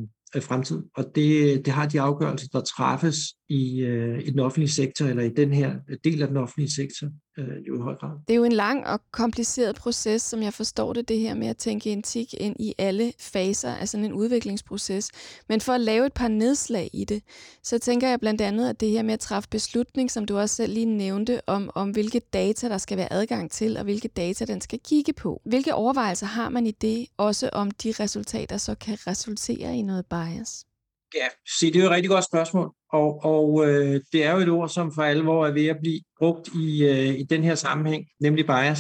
fremtid. 0.42 0.84
Og 0.96 1.06
det, 1.16 1.66
det 1.66 1.74
har 1.74 1.88
de 1.88 2.02
afgørelser, 2.02 2.48
der 2.54 2.62
træffes 2.62 3.18
i, 3.50 3.80
øh, 3.80 4.20
i 4.28 4.30
den 4.30 4.40
offentlige 4.40 4.70
sektor, 4.70 5.06
eller 5.06 5.24
i 5.24 5.30
den 5.30 5.54
her 5.54 5.76
øh, 5.90 5.98
del 6.04 6.22
af 6.22 6.28
den 6.28 6.38
offentlige 6.38 6.72
sektor, 6.72 7.08
øh, 7.38 7.68
jo 7.68 7.76
i 7.76 7.82
høj 7.82 7.96
grad. 7.96 8.12
Det 8.28 8.34
er 8.34 8.38
jo 8.38 8.44
en 8.44 8.52
lang 8.52 8.88
og 8.88 9.02
kompliceret 9.12 9.76
proces, 9.76 10.22
som 10.22 10.42
jeg 10.42 10.54
forstår 10.54 10.94
det, 10.94 11.10
det 11.10 11.20
her 11.20 11.36
med 11.36 11.48
at 11.48 11.58
tænke 11.58 11.94
etik 11.94 12.34
ind 12.34 12.56
i 12.60 12.74
alle 12.78 13.14
faser 13.20 13.70
af 13.70 13.90
sådan 13.90 14.06
en 14.06 14.14
udviklingsproces. 14.14 15.12
Men 15.50 15.62
for 15.62 15.74
at 15.74 15.82
lave 15.82 16.06
et 16.06 16.14
par 16.14 16.28
nedslag 16.28 16.90
i 16.94 17.06
det, 17.06 17.24
så 17.64 17.80
tænker 17.80 18.08
jeg 18.08 18.20
blandt 18.20 18.42
andet, 18.42 18.70
at 18.70 18.80
det 18.80 18.90
her 18.90 19.04
med 19.04 19.14
at 19.14 19.20
træffe 19.20 19.50
beslutning, 19.50 20.12
som 20.12 20.26
du 20.26 20.38
også 20.38 20.56
selv 20.56 20.74
lige 20.74 20.86
nævnte, 20.86 21.42
om, 21.48 21.70
om 21.76 21.92
hvilke 21.92 22.20
data, 22.34 22.70
der 22.70 22.78
skal 22.78 22.98
være 22.98 23.14
adgang 23.14 23.52
til, 23.52 23.78
og 23.78 23.84
hvilke 23.84 24.08
data, 24.08 24.46
den 24.46 24.62
skal 24.62 24.80
kigge 24.80 25.14
på. 25.14 25.42
Hvilke 25.46 25.74
overvejelser 25.74 26.26
har 26.26 26.50
man 26.50 26.68
i 26.68 26.72
det, 26.72 27.08
også 27.18 27.50
om 27.54 27.72
de 27.72 27.94
resultater 28.00 28.58
så 28.58 28.76
kan 28.76 28.98
resultere 29.08 29.78
i 29.78 29.82
noget 29.82 30.06
bias? 30.06 30.67
Ja, 31.16 31.28
se, 31.60 31.66
det 31.66 31.76
er 31.76 31.80
jo 31.80 31.86
et 31.86 31.92
rigtig 31.92 32.10
godt 32.10 32.26
spørgsmål, 32.26 32.74
og, 32.94 33.26
og 33.26 33.70
øh, 33.70 34.02
det 34.12 34.24
er 34.24 34.32
jo 34.32 34.38
et 34.38 34.50
ord, 34.50 34.70
som 34.70 34.92
for 34.94 35.02
alvor 35.02 35.48
er 35.48 35.52
ved 35.52 35.68
at 35.68 35.78
blive 35.82 36.02
brugt 36.20 36.48
i, 36.48 36.84
øh, 36.84 37.20
i 37.20 37.24
den 37.24 37.44
her 37.44 37.56
sammenhæng, 37.56 38.06
nemlig 38.20 38.46
bias. 38.46 38.80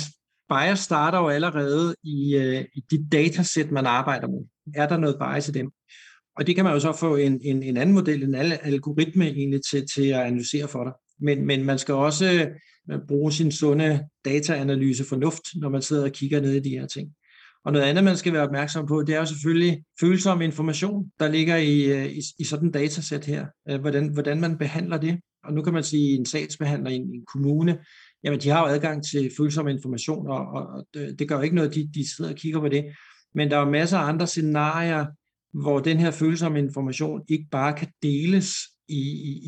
Bias 0.49 0.79
starter 0.79 1.19
jo 1.19 1.27
allerede 1.27 1.95
i, 2.03 2.35
øh, 2.35 2.65
i 2.73 2.83
de 2.91 3.07
datasæt, 3.11 3.71
man 3.71 3.85
arbejder 3.85 4.27
med. 4.27 4.45
Er 4.75 4.87
der 4.87 4.97
noget 4.97 5.17
bias 5.19 5.49
i 5.49 5.51
dem? 5.51 5.71
Og 6.37 6.47
det 6.47 6.55
kan 6.55 6.63
man 6.63 6.73
jo 6.73 6.79
så 6.79 6.93
få 6.93 7.15
en, 7.15 7.39
en, 7.43 7.63
en 7.63 7.77
anden 7.77 7.95
model, 7.95 8.23
en 8.23 8.35
algoritme 8.35 9.25
egentlig 9.25 9.59
til, 9.71 9.85
til 9.95 10.07
at 10.07 10.19
analysere 10.19 10.67
for 10.67 10.83
dig. 10.83 10.93
Men, 11.19 11.45
men 11.45 11.65
man 11.65 11.79
skal 11.79 11.93
også 11.93 12.49
øh, 12.91 12.99
bruge 13.07 13.31
sin 13.31 13.51
sunde 13.51 14.07
dataanalyse 14.25 15.05
fornuft, 15.05 15.43
når 15.55 15.69
man 15.69 15.81
sidder 15.81 16.03
og 16.03 16.11
kigger 16.11 16.41
ned 16.41 16.53
i 16.53 16.59
de 16.59 16.69
her 16.69 16.87
ting. 16.87 17.09
Og 17.67 17.73
noget 17.73 17.85
andet, 17.85 18.03
man 18.03 18.17
skal 18.17 18.33
være 18.33 18.43
opmærksom 18.43 18.85
på, 18.87 19.03
det 19.03 19.15
er 19.15 19.19
jo 19.19 19.25
selvfølgelig 19.25 19.83
følsom 19.99 20.41
information, 20.41 21.11
der 21.19 21.27
ligger 21.27 21.55
i, 21.57 21.83
øh, 21.83 22.05
i, 22.05 22.21
i 22.39 22.43
sådan 22.43 22.67
en 22.67 22.71
datasæt 22.71 23.25
her. 23.25 23.45
Øh, 23.69 23.81
hvordan, 23.81 24.13
hvordan 24.13 24.41
man 24.41 24.57
behandler 24.57 24.97
det. 24.97 25.19
Og 25.43 25.53
nu 25.53 25.61
kan 25.61 25.73
man 25.73 25.83
sige, 25.83 26.15
en 26.15 26.25
sagsbehandler 26.25 26.89
i 26.89 26.95
en, 26.95 27.01
en 27.01 27.25
kommune, 27.33 27.79
jamen 28.23 28.39
de 28.39 28.49
har 28.49 28.59
jo 28.59 28.65
adgang 28.65 29.03
til 29.05 29.31
følsom 29.37 29.67
information, 29.67 30.27
og, 30.27 30.47
og 30.47 30.85
det 30.93 31.27
gør 31.29 31.35
jo 31.35 31.41
ikke 31.41 31.55
noget, 31.55 31.75
de, 31.75 31.89
de 31.93 32.15
sidder 32.15 32.31
og 32.31 32.37
kigger 32.37 32.59
på 32.59 32.69
det. 32.69 32.85
Men 33.35 33.51
der 33.51 33.57
er 33.57 33.69
masser 33.69 33.97
af 33.97 34.09
andre 34.09 34.27
scenarier, 34.27 35.05
hvor 35.53 35.79
den 35.79 35.97
her 35.97 36.11
følsomme 36.11 36.59
information 36.59 37.21
ikke 37.29 37.47
bare 37.51 37.73
kan 37.73 37.87
deles 38.03 38.53
i, 38.89 38.99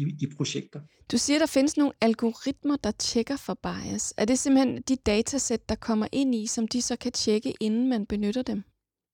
i, 0.01 0.05
i 0.21 0.27
projekter. 0.37 0.79
Du 1.11 1.17
siger, 1.17 1.39
der 1.39 1.45
findes 1.45 1.77
nogle 1.77 1.93
algoritmer, 2.01 2.75
der 2.75 2.91
tjekker 2.91 3.37
for 3.37 3.59
bias. 3.63 4.13
Er 4.17 4.25
det 4.25 4.39
simpelthen 4.39 4.81
de 4.81 4.95
datasæt, 4.95 5.69
der 5.69 5.75
kommer 5.75 6.07
ind 6.11 6.35
i, 6.35 6.47
som 6.47 6.67
de 6.67 6.81
så 6.81 6.95
kan 6.95 7.11
tjekke, 7.11 7.53
inden 7.59 7.89
man 7.89 8.05
benytter 8.05 8.41
dem? 8.41 8.63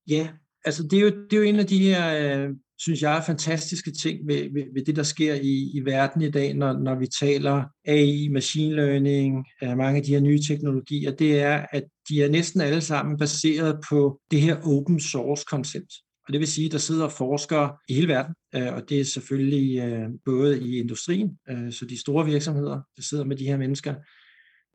Ja, 0.10 0.30
altså 0.66 0.84
det 0.84 0.94
er 0.94 1.02
jo, 1.02 1.08
det 1.08 1.34
er 1.34 1.38
jo 1.38 1.44
en 1.44 1.60
af 1.60 1.68
de 1.68 1.80
her, 1.80 2.38
øh, 2.44 2.50
synes 2.80 3.02
jeg, 3.02 3.24
fantastiske 3.26 3.92
ting 3.92 4.28
ved, 4.28 4.54
ved, 4.54 4.64
ved 4.74 4.86
det, 4.86 4.96
der 4.96 5.04
sker 5.04 5.34
i, 5.34 5.72
i 5.74 5.82
verden 5.86 6.22
i 6.22 6.32
dag, 6.32 6.54
når, 6.54 6.74
når 6.74 6.96
vi 7.00 7.08
taler 7.08 7.64
AI, 7.86 8.28
machine 8.28 8.76
learning, 8.76 9.46
øh, 9.64 9.78
mange 9.78 9.98
af 9.98 10.04
de 10.04 10.14
her 10.14 10.20
nye 10.20 10.40
teknologier, 10.48 11.12
det 11.12 11.40
er, 11.40 11.66
at 11.72 11.84
de 12.10 12.24
er 12.24 12.30
næsten 12.30 12.62
alle 12.62 12.82
sammen 12.82 13.18
baseret 13.18 13.80
på 13.90 14.20
det 14.32 14.42
her 14.42 14.58
open 14.64 15.00
source 15.00 15.44
koncept. 15.48 15.94
Og 16.28 16.34
det 16.34 16.40
vil 16.40 16.48
sige, 16.48 16.66
at 16.66 16.72
der 16.72 16.78
sidder 16.78 17.10
forskere 17.10 17.78
i 17.90 17.94
hele 17.94 18.08
verden, 18.08 18.36
øh, 18.56 18.74
og 18.74 18.90
det 18.90 19.00
er 19.00 19.06
selvfølgelig 19.06 19.80
øh, 19.80 20.10
både 20.26 20.62
i 20.62 20.80
industrien, 20.80 21.38
øh, 21.50 21.72
så 21.72 21.86
de 21.86 22.00
store 22.00 22.26
virksomheder, 22.26 22.82
der 22.96 23.02
sidder 23.02 23.24
med 23.24 23.36
de 23.36 23.46
her 23.46 23.58
mennesker, 23.58 23.96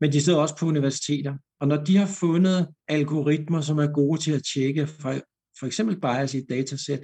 men 0.01 0.11
de 0.11 0.21
sidder 0.21 0.39
også 0.39 0.57
på 0.57 0.65
universiteter. 0.65 1.37
Og 1.59 1.67
når 1.67 1.83
de 1.83 1.97
har 1.97 2.07
fundet 2.19 2.67
algoritmer, 2.87 3.61
som 3.61 3.77
er 3.77 3.87
gode 3.87 4.21
til 4.21 4.31
at 4.31 4.41
tjekke 4.53 4.87
for, 4.87 5.13
for 5.59 5.65
eksempel 5.65 5.99
bias 5.99 6.33
i 6.33 6.37
et 6.37 6.45
datasæt, 6.49 7.03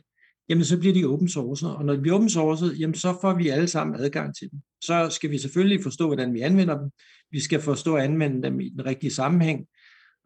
jamen 0.50 0.66
så 0.66 0.80
bliver 0.80 0.94
de 0.94 1.06
open 1.06 1.30
source. 1.30 1.68
Og 1.68 1.86
når 1.86 1.94
de 1.94 2.01
bliver 2.01 2.16
open 2.16 2.30
source, 2.30 2.66
jamen 2.66 2.96
så 2.96 3.18
får 3.22 3.34
vi 3.34 3.50
alle 3.50 3.68
sammen 3.68 3.96
adgang 4.00 4.36
til 4.36 4.51
dem. 4.51 4.60
Så 4.84 5.10
skal 5.10 5.32
vi 5.32 5.38
selvfølgelig 5.38 5.84
forstå, 5.84 6.06
hvordan 6.08 6.34
vi 6.34 6.42
anvender 6.42 6.77
dem. 6.77 6.89
Vi 7.32 7.39
skal 7.39 7.62
forstå 7.62 7.96
at 7.96 8.04
anvende 8.04 8.44
dem 8.44 8.60
i 8.60 8.70
den 8.70 8.86
rigtige 8.86 9.13
sammenhæng. 9.13 9.66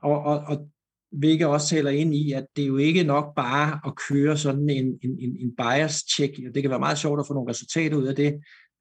Og, 0.03 0.23
og, 0.23 0.39
og 0.39 0.69
hvilket 1.11 1.47
også 1.47 1.67
taler 1.67 1.89
ind 1.89 2.15
i, 2.15 2.31
at 2.31 2.45
det 2.55 2.61
er 2.61 2.67
jo 2.67 2.77
ikke 2.77 3.03
nok 3.03 3.35
bare 3.35 3.79
at 3.85 3.93
køre 4.09 4.37
sådan 4.37 4.69
en, 4.69 4.85
en, 5.03 5.37
en 5.39 5.51
bias-check. 5.57 6.35
Det 6.55 6.63
kan 6.63 6.69
være 6.69 6.79
meget 6.79 6.97
sjovt 6.97 7.19
at 7.19 7.27
få 7.27 7.33
nogle 7.33 7.49
resultater 7.49 7.97
ud 7.97 8.05
af 8.05 8.15
det, 8.15 8.33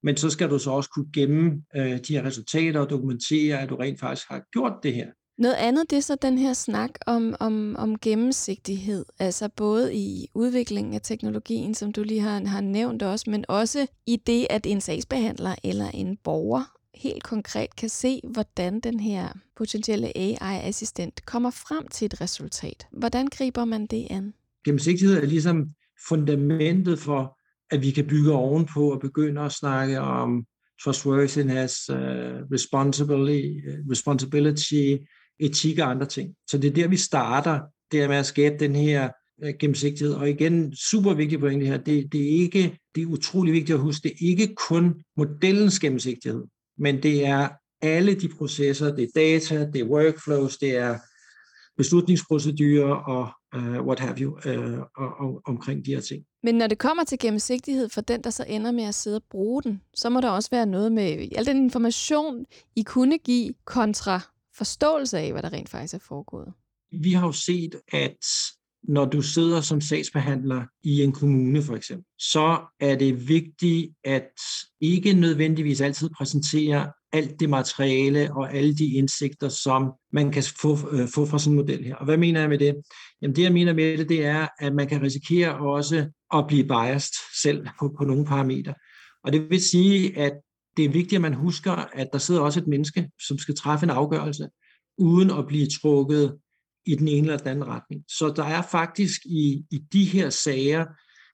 men 0.03 0.17
så 0.17 0.29
skal 0.29 0.49
du 0.49 0.59
så 0.59 0.71
også 0.71 0.89
kunne 0.89 1.11
gemme 1.13 1.63
øh, 1.75 1.99
de 2.07 2.13
her 2.13 2.25
resultater 2.25 2.79
og 2.79 2.89
dokumentere, 2.89 3.61
at 3.61 3.69
du 3.69 3.75
rent 3.75 3.99
faktisk 3.99 4.27
har 4.29 4.41
gjort 4.53 4.73
det 4.83 4.93
her. 4.93 5.07
Noget 5.37 5.55
andet, 5.55 5.89
det 5.89 5.97
er 5.97 6.01
så 6.01 6.15
den 6.21 6.37
her 6.37 6.53
snak 6.53 6.91
om, 7.07 7.35
om, 7.39 7.75
om 7.75 7.99
gennemsigtighed, 7.99 9.05
altså 9.19 9.49
både 9.55 9.95
i 9.95 10.27
udviklingen 10.33 10.93
af 10.93 11.01
teknologien, 11.01 11.73
som 11.73 11.91
du 11.91 12.03
lige 12.03 12.19
har, 12.19 12.45
har 12.45 12.61
nævnt 12.61 13.03
også, 13.03 13.29
men 13.29 13.45
også 13.47 13.87
i 14.07 14.15
det, 14.15 14.47
at 14.49 14.65
en 14.65 14.81
sagsbehandler 14.81 15.55
eller 15.63 15.87
en 15.93 16.17
borger 16.23 16.80
helt 17.01 17.23
konkret 17.23 17.75
kan 17.75 17.89
se, 17.89 18.21
hvordan 18.23 18.79
den 18.79 18.99
her 18.99 19.29
potentielle 19.57 20.17
AI-assistent 20.17 21.25
kommer 21.25 21.49
frem 21.49 21.87
til 21.87 22.05
et 22.05 22.21
resultat. 22.21 22.87
Hvordan 22.91 23.27
griber 23.27 23.65
man 23.65 23.85
det 23.85 24.07
an? 24.09 24.33
Gennemsigtighed 24.65 25.17
er 25.17 25.25
ligesom 25.25 25.69
fundamentet 26.09 26.99
for, 26.99 27.37
at 27.71 27.81
vi 27.81 27.91
kan 27.91 28.07
bygge 28.07 28.31
ovenpå 28.31 28.91
og 28.91 28.99
begynde 28.99 29.41
at 29.41 29.51
snakke 29.51 29.99
om 29.99 30.45
trustworthiness, 30.83 31.89
uh, 31.89 31.97
responsibility, 32.53 33.67
øh, 33.67 33.77
responsibility, 33.91 34.95
etik 35.39 35.79
og 35.79 35.89
andre 35.89 36.05
ting. 36.05 36.35
Så 36.49 36.57
det 36.57 36.69
er 36.69 36.73
der, 36.73 36.87
vi 36.87 36.97
starter, 36.97 37.59
det 37.91 38.01
er 38.01 38.07
med 38.07 38.15
at 38.15 38.25
skabe 38.25 38.55
den 38.59 38.75
her 38.75 39.09
øh, 39.43 39.53
gennemsigtighed. 39.59 40.13
Og 40.13 40.29
igen, 40.29 40.75
super 40.75 41.13
vigtigt 41.13 41.41
pointe 41.41 41.65
her, 41.65 41.77
det, 41.77 42.13
det, 42.13 42.21
er 42.21 42.41
ikke, 42.41 42.79
det 42.95 43.01
er 43.01 43.07
utrolig 43.07 43.53
vigtigt 43.53 43.75
at 43.75 43.81
huske, 43.81 44.03
det 44.03 44.11
er 44.11 44.29
ikke 44.29 44.55
kun 44.55 45.03
modellens 45.17 45.79
gennemsigtighed 45.79 46.43
men 46.77 47.03
det 47.03 47.25
er 47.25 47.49
alle 47.81 48.15
de 48.15 48.29
processer, 48.37 48.95
det 48.95 49.03
er 49.03 49.07
data, 49.15 49.65
det 49.73 49.81
er 49.81 49.85
workflows, 49.85 50.57
det 50.57 50.77
er 50.77 50.99
beslutningsprocedurer 51.77 52.95
og 52.95 53.29
uh, 53.55 53.85
what 53.87 53.99
have 53.99 54.17
you 54.17 54.31
uh, 54.45 54.79
og, 54.97 55.09
og, 55.19 55.41
omkring 55.45 55.85
de 55.85 55.93
her 55.93 56.01
ting. 56.01 56.25
Men 56.43 56.55
når 56.55 56.67
det 56.67 56.77
kommer 56.77 57.03
til 57.03 57.19
gennemsigtighed 57.19 57.89
for 57.89 58.01
den, 58.01 58.23
der 58.23 58.29
så 58.29 58.45
ender 58.47 58.71
med 58.71 58.83
at 58.83 58.95
sidde 58.95 59.17
og 59.17 59.23
bruge 59.29 59.63
den, 59.63 59.81
så 59.93 60.09
må 60.09 60.21
der 60.21 60.29
også 60.29 60.49
være 60.51 60.65
noget 60.65 60.91
med 60.91 61.27
al 61.35 61.45
den 61.45 61.57
information, 61.57 62.45
I 62.75 62.83
kunne 62.83 63.17
give 63.17 63.53
kontra 63.65 64.21
forståelse 64.57 65.19
af, 65.19 65.31
hvad 65.31 65.41
der 65.41 65.53
rent 65.53 65.69
faktisk 65.69 65.93
er 65.93 65.99
foregået. 66.07 66.53
Vi 66.91 67.11
har 67.11 67.25
jo 67.25 67.31
set, 67.31 67.75
at 67.91 68.25
når 68.83 69.05
du 69.05 69.21
sidder 69.21 69.61
som 69.61 69.81
sagsbehandler 69.81 70.63
i 70.83 71.01
en 71.01 71.11
kommune 71.11 71.61
for 71.63 71.75
eksempel, 71.75 72.05
så 72.19 72.59
er 72.79 72.95
det 72.95 73.27
vigtigt 73.27 73.93
at 74.03 74.29
ikke 74.81 75.13
nødvendigvis 75.13 75.81
altid 75.81 76.09
præsentere 76.17 76.91
alt 77.13 77.39
det 77.39 77.49
materiale 77.49 78.33
og 78.33 78.53
alle 78.53 78.75
de 78.75 78.85
indsigter, 78.93 79.49
som 79.49 79.91
man 80.13 80.31
kan 80.31 80.43
få, 80.61 80.77
øh, 80.91 81.07
få 81.15 81.25
fra 81.25 81.39
sådan 81.39 81.53
en 81.53 81.57
model 81.57 81.83
her. 81.83 81.95
Og 81.95 82.05
hvad 82.05 82.17
mener 82.17 82.39
jeg 82.39 82.49
med 82.49 82.57
det? 82.57 82.75
Jamen 83.21 83.35
det, 83.35 83.43
jeg 83.43 83.53
mener 83.53 83.73
med 83.73 83.97
det, 83.97 84.09
det 84.09 84.25
er, 84.25 84.47
at 84.59 84.75
man 84.75 84.87
kan 84.87 85.01
risikere 85.01 85.57
også 85.57 86.05
at 86.33 86.47
blive 86.47 86.63
biased 86.63 87.13
selv 87.41 87.67
på, 87.79 87.95
på 87.97 88.03
nogle 88.03 88.25
parametre. 88.25 88.73
Og 89.23 89.33
det 89.33 89.49
vil 89.49 89.61
sige, 89.61 90.17
at 90.17 90.33
det 90.77 90.85
er 90.85 90.89
vigtigt, 90.89 91.13
at 91.13 91.21
man 91.21 91.33
husker, 91.33 91.71
at 91.71 92.09
der 92.13 92.19
sidder 92.19 92.41
også 92.41 92.59
et 92.59 92.67
menneske, 92.67 93.09
som 93.27 93.37
skal 93.37 93.55
træffe 93.55 93.83
en 93.83 93.89
afgørelse, 93.89 94.47
uden 94.97 95.31
at 95.31 95.47
blive 95.47 95.67
trukket 95.81 96.37
i 96.85 96.95
den 96.95 97.07
ene 97.07 97.27
eller 97.27 97.37
den 97.37 97.47
anden 97.47 97.67
retning. 97.67 98.03
Så 98.07 98.33
der 98.35 98.43
er 98.43 98.61
faktisk 98.61 99.25
i, 99.25 99.63
i 99.71 99.77
de 99.93 100.05
her 100.05 100.29
sager, 100.29 100.85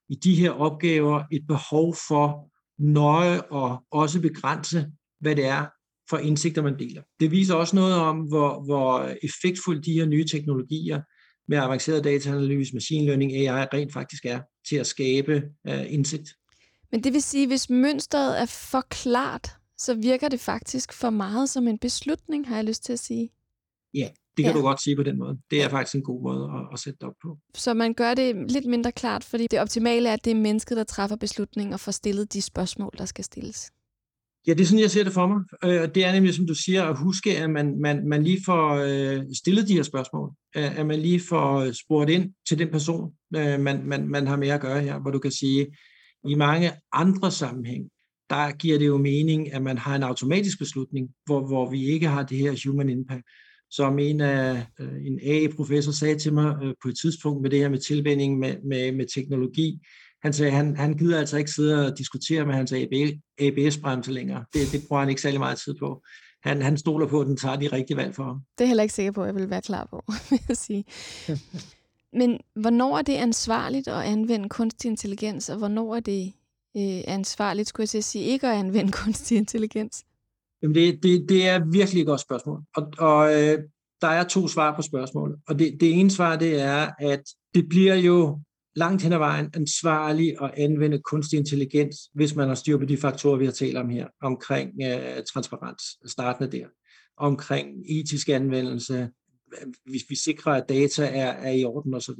i 0.10 0.16
de 0.16 0.36
her 0.36 0.52
opgaver, 0.52 1.24
et 1.32 1.48
behov 1.48 1.96
for 2.08 2.52
nøje 2.80 3.42
og 3.42 3.84
også 3.92 4.22
begrænse, 4.22 4.92
hvad 5.20 5.36
det 5.36 5.46
er 5.46 5.66
for 6.10 6.18
indsigter, 6.18 6.62
man 6.62 6.80
deler. 6.80 7.02
Det 7.20 7.32
viser 7.32 7.56
også 7.56 7.76
noget 7.76 7.96
om, 7.96 8.18
hvor, 8.20 8.66
hvor 8.66 9.16
effektfuldt 9.24 9.86
de 9.86 9.94
her 9.94 10.06
nye 10.06 10.26
teknologier 10.26 11.02
med 11.48 11.58
avanceret 11.58 12.04
dataanalyse, 12.04 12.74
machine 12.74 13.06
learning, 13.06 13.34
AI 13.34 13.66
rent 13.74 13.94
faktisk 13.94 14.26
er 14.26 14.40
til 14.70 14.76
at 14.76 14.88
skabe 14.88 15.42
uh, 15.70 15.94
indsigt. 15.94 16.30
Men 16.92 17.04
det 17.04 17.14
vil 17.14 17.22
sige, 17.22 17.48
hvis 17.48 17.70
mønstret 17.70 18.42
er 18.42 18.46
for 18.46 18.82
klart, 18.90 19.50
så 19.78 19.94
virker 19.94 20.30
det 20.30 20.40
faktisk 20.40 20.94
for 20.94 21.10
meget 21.10 21.50
som 21.50 21.68
en 21.68 21.80
beslutning, 21.80 22.48
har 22.48 22.56
jeg 22.56 22.66
lyst 22.66 22.84
til 22.84 22.94
at 22.94 23.00
sige. 23.00 23.30
Ja, 23.94 24.10
det 24.38 24.46
kan 24.46 24.54
ja. 24.54 24.60
du 24.60 24.66
godt 24.66 24.82
sige 24.82 24.96
på 24.96 25.04
den 25.04 25.18
måde. 25.18 25.38
Det 25.52 25.64
er 25.64 25.70
faktisk 25.70 25.96
en 25.96 26.04
god 26.04 26.22
måde 26.24 26.44
at, 26.44 26.74
at 26.74 26.80
sætte 26.80 26.98
det 27.02 27.08
op 27.08 27.14
på. 27.24 27.38
Så 27.56 27.74
man 27.74 27.94
gør 27.94 28.14
det 28.14 28.52
lidt 28.52 28.66
mindre 28.66 28.92
klart, 28.92 29.24
fordi 29.24 29.48
det 29.52 29.60
optimale 29.60 30.10
er, 30.10 30.14
at 30.14 30.26
det 30.26 30.32
er 30.32 30.36
mennesket, 30.36 30.78
der 30.78 30.84
træffer 30.84 31.16
beslutningen 31.16 31.74
og 31.74 31.80
får 31.80 31.92
stillet 31.92 32.34
de 32.34 32.42
spørgsmål, 32.42 32.92
der 32.98 33.06
skal 33.06 33.24
stilles. 33.24 33.72
Ja, 34.48 34.54
det 34.54 34.62
er 34.62 34.66
sådan, 34.66 34.82
jeg 34.82 34.92
ser 34.92 35.04
det 35.04 35.14
for 35.14 35.28
mig. 35.28 35.40
Øh, 35.64 35.96
det 35.96 36.06
er 36.06 36.12
nemlig, 36.12 36.34
som 36.34 36.48
du 36.48 36.54
siger, 36.54 36.84
at 36.84 37.00
huske, 37.00 37.38
at 37.38 37.50
man, 37.50 37.82
man, 37.82 38.08
man 38.08 38.24
lige 38.24 38.42
får 38.46 38.76
øh, 38.76 39.26
stillet 39.38 39.68
de 39.68 39.74
her 39.74 39.84
spørgsmål. 39.84 40.32
At 40.56 40.86
man 40.86 41.00
lige 41.00 41.22
får 41.30 41.72
spurgt 41.72 42.10
ind 42.10 42.34
til 42.48 42.60
den 42.60 42.72
person, 42.72 43.12
øh, 43.36 43.60
man, 43.60 43.86
man, 43.86 44.08
man 44.08 44.28
har 44.28 44.38
med 44.38 44.48
at 44.48 44.62
gøre 44.62 44.82
her, 44.82 45.00
hvor 45.00 45.12
du 45.12 45.20
kan 45.20 45.32
sige, 45.32 45.68
i 46.28 46.36
mange 46.36 46.72
andre 46.94 47.32
sammenhæng, 47.32 47.90
der 48.30 48.52
giver 48.52 48.80
det 48.80 48.88
jo 48.88 48.98
mening, 48.98 49.54
at 49.54 49.62
man 49.62 49.78
har 49.78 49.96
en 49.96 50.04
automatisk 50.04 50.60
beslutning, 50.60 51.10
hvor, 51.26 51.48
hvor 51.48 51.70
vi 51.70 51.86
ikke 51.86 52.08
har 52.08 52.24
det 52.24 52.38
her 52.38 52.70
human 52.70 52.90
impact 52.90 53.24
som 53.72 54.00
en 54.00 54.22
af 54.22 54.66
en 55.06 55.20
A-professor 55.24 55.92
sagde 55.92 56.20
til 56.20 56.34
mig 56.34 56.56
på 56.84 56.90
et 56.90 56.98
tidspunkt 57.02 57.42
med 57.42 57.50
det 57.50 57.60
her 57.60 57.70
med 57.70 57.80
tilvænding 57.80 58.40
med, 58.40 58.56
med, 58.64 58.92
med 58.92 59.06
teknologi, 59.16 59.80
han 60.24 60.34
sagde, 60.34 60.52
han, 60.52 60.78
han 60.78 60.98
gider 60.98 61.20
altså 61.20 61.38
ikke 61.38 61.52
sidde 61.52 61.86
og 61.86 61.98
diskutere 61.98 62.46
med 62.46 62.56
hans 62.56 62.74
ABS-bremse 63.40 64.12
længere. 64.12 64.46
Det, 64.54 64.62
det 64.72 64.82
bruger 64.88 65.00
han 65.00 65.10
ikke 65.10 65.22
særlig 65.22 65.40
meget 65.40 65.58
tid 65.58 65.76
på. 65.80 66.02
Han, 66.44 66.62
han 66.62 66.78
stoler 66.78 67.08
på, 67.08 67.22
at 67.22 67.28
den 67.28 67.38
tager 67.38 67.56
de 67.56 67.68
rigtige 67.68 67.98
valg 67.98 68.16
for 68.16 68.24
ham. 68.24 68.36
Det 68.36 68.64
er 68.64 68.66
jeg 68.66 68.68
heller 68.68 68.84
ikke 68.84 68.96
sikker 68.96 69.12
på, 69.12 69.22
at 69.22 69.28
jeg 69.28 69.36
vil 69.36 69.50
være 69.50 69.62
klar 69.62 69.88
på, 69.90 70.04
vil 70.30 70.40
jeg 70.48 70.58
sige. 70.58 70.86
Men 72.20 72.40
hvornår 72.56 72.98
er 72.98 73.02
det 73.02 73.14
ansvarligt 73.14 73.88
at 73.88 74.04
anvende 74.04 74.50
kunstig 74.50 74.90
intelligens, 74.90 75.50
og 75.50 75.58
hvornår 75.58 75.96
er 75.96 76.00
det 76.00 76.34
øh, 76.78 77.02
ansvarligt, 77.08 77.68
skulle 77.68 77.90
jeg 77.94 78.04
sige, 78.04 78.26
ikke 78.26 78.48
at 78.48 78.54
anvende 78.54 78.92
kunstig 78.92 79.38
intelligens? 79.38 80.06
Jamen 80.62 80.76
det, 80.76 81.04
det, 81.04 81.30
det 81.30 81.48
er 81.48 81.66
virkelig 81.72 82.02
et 82.02 82.08
godt 82.08 82.22
spørgsmål. 82.22 82.62
Og, 82.76 82.94
og 82.98 83.44
øh, 83.44 83.60
der 84.02 84.08
er 84.08 84.24
to 84.24 84.48
svar 84.48 84.76
på 84.76 84.82
spørgsmålet. 84.82 85.40
Og 85.48 85.60
det, 85.60 85.78
det 85.80 86.00
ene 86.00 86.12
svar, 86.12 86.36
det 86.36 86.62
er, 86.62 86.90
at 87.00 87.24
det 87.56 87.70
bliver 87.70 87.96
jo 87.96 88.40
langt 88.76 89.04
hen 89.04 89.14
ad 89.14 89.18
vejen 89.18 89.50
ansvarligt 89.54 90.36
at 90.42 90.52
anvende 90.58 91.00
kunstig 91.00 91.40
intelligens, 91.40 91.98
hvis 92.14 92.36
man 92.36 92.48
har 92.48 92.56
styr 92.56 92.78
på 92.78 92.86
de 92.86 92.98
faktorer, 92.98 93.38
vi 93.38 93.46
har 93.46 93.52
talt 93.52 93.78
om 93.78 93.90
her, 93.90 94.08
omkring 94.22 94.72
øh, 94.84 95.24
transparens, 95.34 95.84
startende 96.12 96.58
der, 96.58 96.66
omkring 97.18 97.68
etisk 97.90 98.30
anvendelse, 98.30 99.10
hvis 99.86 100.04
vi 100.10 100.16
sikrer, 100.16 100.54
at 100.54 100.70
data 100.70 101.06
er, 101.06 101.32
er 101.32 101.52
i 101.52 101.64
orden 101.64 101.94
osv. 101.94 102.16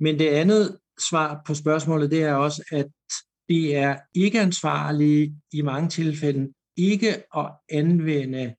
Men 0.00 0.18
det 0.18 0.28
andet 0.28 0.78
svar 1.08 1.42
på 1.46 1.54
spørgsmålet, 1.54 2.10
det 2.10 2.22
er 2.22 2.34
også, 2.34 2.64
at 2.72 2.86
det 3.48 3.76
er 3.76 3.96
ikke 4.14 4.40
ansvarligt 4.40 5.32
i 5.52 5.62
mange 5.62 5.88
tilfælde 5.88 6.52
ikke 6.76 7.36
at 7.36 7.50
anvende 7.70 8.54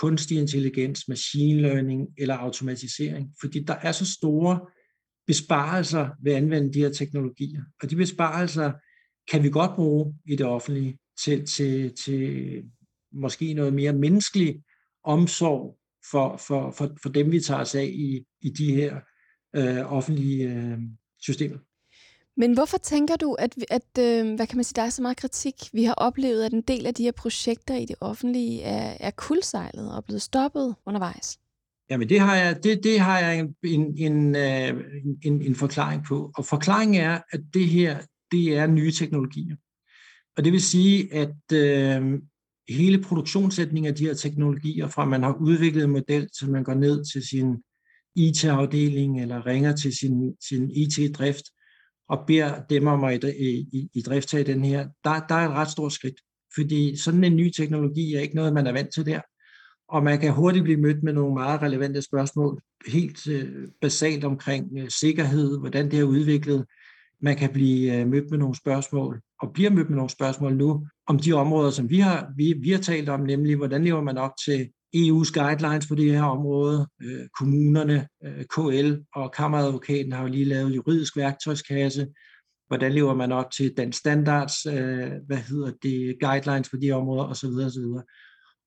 kunstig 0.00 0.38
intelligens, 0.38 1.08
machine 1.08 1.60
learning 1.60 2.08
eller 2.18 2.34
automatisering, 2.34 3.30
fordi 3.40 3.64
der 3.64 3.74
er 3.74 3.92
så 3.92 4.12
store 4.12 4.60
besparelser 5.26 6.08
ved 6.22 6.32
at 6.32 6.36
anvende 6.36 6.72
de 6.72 6.78
her 6.78 6.90
teknologier. 6.90 7.62
Og 7.82 7.90
de 7.90 7.96
besparelser 7.96 8.72
kan 9.30 9.42
vi 9.42 9.50
godt 9.50 9.74
bruge 9.74 10.14
i 10.26 10.36
det 10.36 10.46
offentlige 10.46 10.98
til, 11.24 11.46
til, 11.46 11.94
til 11.96 12.62
måske 13.12 13.54
noget 13.54 13.74
mere 13.74 13.92
menneskelig 13.92 14.62
omsorg 15.04 15.78
for, 16.10 16.36
for, 16.36 16.70
for, 16.70 16.96
for 17.02 17.08
dem, 17.08 17.32
vi 17.32 17.40
tager 17.40 17.60
os 17.60 17.74
af 17.74 17.84
i, 17.84 18.24
i 18.42 18.50
de 18.50 18.74
her 18.74 19.00
øh, 19.56 19.92
offentlige 19.92 20.48
øh, 20.48 20.78
systemer. 21.20 21.58
Men 22.36 22.54
hvorfor 22.54 22.78
tænker 22.78 23.16
du, 23.16 23.32
at, 23.32 23.54
at 23.70 23.98
øh, 23.98 24.34
hvad 24.34 24.46
kan 24.46 24.56
man 24.56 24.64
sige, 24.64 24.76
der 24.76 24.82
er 24.82 24.90
så 24.90 25.02
meget 25.02 25.16
kritik? 25.16 25.54
Vi 25.72 25.84
har 25.84 25.94
oplevet, 25.94 26.44
at 26.44 26.52
en 26.52 26.62
del 26.62 26.86
af 26.86 26.94
de 26.94 27.02
her 27.02 27.12
projekter 27.12 27.74
i 27.74 27.84
det 27.84 27.96
offentlige 28.00 28.62
er, 28.62 28.96
er 29.00 29.10
kuldsejlet 29.10 29.96
og 29.96 30.04
blevet 30.04 30.22
stoppet 30.22 30.74
undervejs. 30.86 31.38
Jamen 31.90 32.08
det 32.08 32.20
har 32.20 32.36
jeg, 32.36 32.64
det, 32.64 32.84
det 32.84 33.00
har 33.00 33.18
jeg 33.18 33.38
en, 33.38 33.54
en, 33.64 33.98
en, 33.98 34.36
øh, 34.36 34.84
en, 35.24 35.42
en 35.42 35.54
forklaring 35.54 36.04
på. 36.04 36.30
Og 36.36 36.46
forklaringen 36.46 37.00
er, 37.00 37.20
at 37.30 37.40
det 37.54 37.66
her, 37.66 37.98
det 38.30 38.56
er 38.56 38.66
nye 38.66 38.92
teknologier. 38.92 39.56
Og 40.36 40.44
det 40.44 40.52
vil 40.52 40.62
sige, 40.62 41.14
at 41.14 41.52
øh, 41.52 42.20
hele 42.68 43.02
produktionssætningen 43.02 43.90
af 43.90 43.96
de 43.96 44.04
her 44.04 44.14
teknologier, 44.14 44.88
fra 44.88 45.04
man 45.04 45.22
har 45.22 45.36
udviklet 45.40 45.84
en 45.84 45.90
model, 45.90 46.28
til 46.38 46.50
man 46.50 46.64
går 46.64 46.74
ned 46.74 47.04
til 47.12 47.28
sin 47.28 47.56
IT-afdeling 48.16 49.22
eller 49.22 49.46
ringer 49.46 49.76
til 49.76 49.96
sin, 49.96 50.36
sin 50.48 50.70
IT-drift 50.70 51.44
og 52.08 52.24
beder 52.26 52.62
dem 52.70 52.86
om 52.86 53.04
at 53.04 53.24
i, 53.24 53.66
i, 53.72 53.88
i 53.94 54.02
drift 54.02 54.28
tage 54.28 54.44
den 54.44 54.64
her, 54.64 54.88
der, 55.04 55.20
der 55.28 55.34
er 55.34 55.48
et 55.48 55.54
ret 55.54 55.70
stort 55.70 55.92
skridt. 55.92 56.16
Fordi 56.54 56.96
sådan 56.96 57.24
en 57.24 57.36
ny 57.36 57.50
teknologi 57.50 58.14
er 58.14 58.20
ikke 58.20 58.34
noget, 58.34 58.52
man 58.52 58.66
er 58.66 58.72
vant 58.72 58.94
til 58.94 59.06
der 59.06 59.20
og 59.88 60.02
man 60.02 60.20
kan 60.20 60.32
hurtigt 60.32 60.64
blive 60.64 60.80
mødt 60.80 61.02
med 61.02 61.12
nogle 61.12 61.34
meget 61.34 61.62
relevante 61.62 62.02
spørgsmål, 62.02 62.60
helt 62.86 63.26
øh, 63.26 63.68
basalt 63.80 64.24
omkring 64.24 64.78
øh, 64.78 64.90
sikkerhed, 64.90 65.58
hvordan 65.58 65.90
det 65.90 65.98
er 65.98 66.04
udviklet. 66.04 66.66
Man 67.20 67.36
kan 67.36 67.50
blive 67.52 67.94
øh, 67.94 68.06
mødt 68.06 68.30
med 68.30 68.38
nogle 68.38 68.56
spørgsmål, 68.56 69.20
og 69.42 69.52
bliver 69.52 69.70
mødt 69.70 69.88
med 69.88 69.96
nogle 69.96 70.10
spørgsmål 70.10 70.56
nu, 70.56 70.86
om 71.06 71.18
de 71.18 71.32
områder, 71.32 71.70
som 71.70 71.90
vi 71.90 71.98
har, 71.98 72.32
vi, 72.36 72.54
vi 72.60 72.70
har 72.70 72.78
talt 72.78 73.08
om, 73.08 73.20
nemlig 73.20 73.56
hvordan 73.56 73.84
lever 73.84 74.02
man 74.02 74.18
op 74.18 74.32
til 74.44 74.70
EU's 74.94 75.32
guidelines 75.32 75.86
på 75.86 75.94
det 75.94 76.12
her 76.12 76.22
område. 76.22 76.88
Øh, 77.02 77.26
kommunerne, 77.38 78.08
øh, 78.24 78.44
KL 78.44 78.94
og 79.14 79.32
Kammeradvokaten 79.32 80.12
har 80.12 80.22
jo 80.22 80.28
lige 80.28 80.44
lavet 80.44 80.76
juridisk 80.76 81.16
værktøjskasse. 81.16 82.06
Hvordan 82.68 82.92
lever 82.92 83.14
man 83.14 83.32
op 83.32 83.50
til 83.50 83.76
den 83.76 83.92
standards, 83.92 84.66
øh, 84.66 85.12
hvad 85.26 85.36
hedder 85.36 85.72
det, 85.82 86.16
guidelines 86.20 86.70
på 86.70 86.76
de 86.76 86.86
her 86.86 86.94
områder 86.94 87.24
osv. 87.24 87.46
osv. 87.46 87.84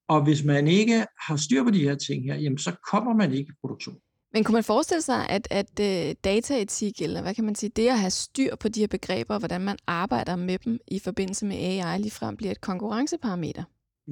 Og 0.10 0.24
hvis 0.24 0.44
man 0.44 0.68
ikke 0.68 1.06
har 1.28 1.36
styr 1.36 1.64
på 1.64 1.70
de 1.70 1.84
her 1.84 1.96
ting 1.96 2.24
her, 2.24 2.36
jamen 2.36 2.58
så 2.58 2.76
kommer 2.92 3.14
man 3.14 3.34
ikke 3.34 3.50
i 3.50 3.58
produktion. 3.62 3.96
Men 4.34 4.44
kunne 4.44 4.54
man 4.54 4.64
forestille 4.64 5.02
sig, 5.02 5.30
at, 5.30 5.48
at 5.52 5.80
uh, 5.80 6.16
dataetik, 6.24 7.02
eller 7.02 7.22
hvad 7.22 7.36
kan 7.36 7.44
man 7.44 7.56
sige, 7.56 7.72
det 7.76 7.88
at 7.88 8.00
have 8.00 8.10
styr 8.10 8.56
på 8.56 8.70
de 8.70 8.80
her 8.80 8.88
begreber, 8.88 9.34
og 9.34 9.40
hvordan 9.40 9.62
man 9.62 9.78
arbejder 9.88 10.36
med 10.36 10.58
dem 10.58 10.80
i 10.88 11.00
forbindelse 11.00 11.46
med 11.46 11.56
AI, 11.56 12.00
ligefrem 12.00 12.38
bliver 12.38 12.52
et 12.52 12.62
konkurrenceparameter? 12.62 13.64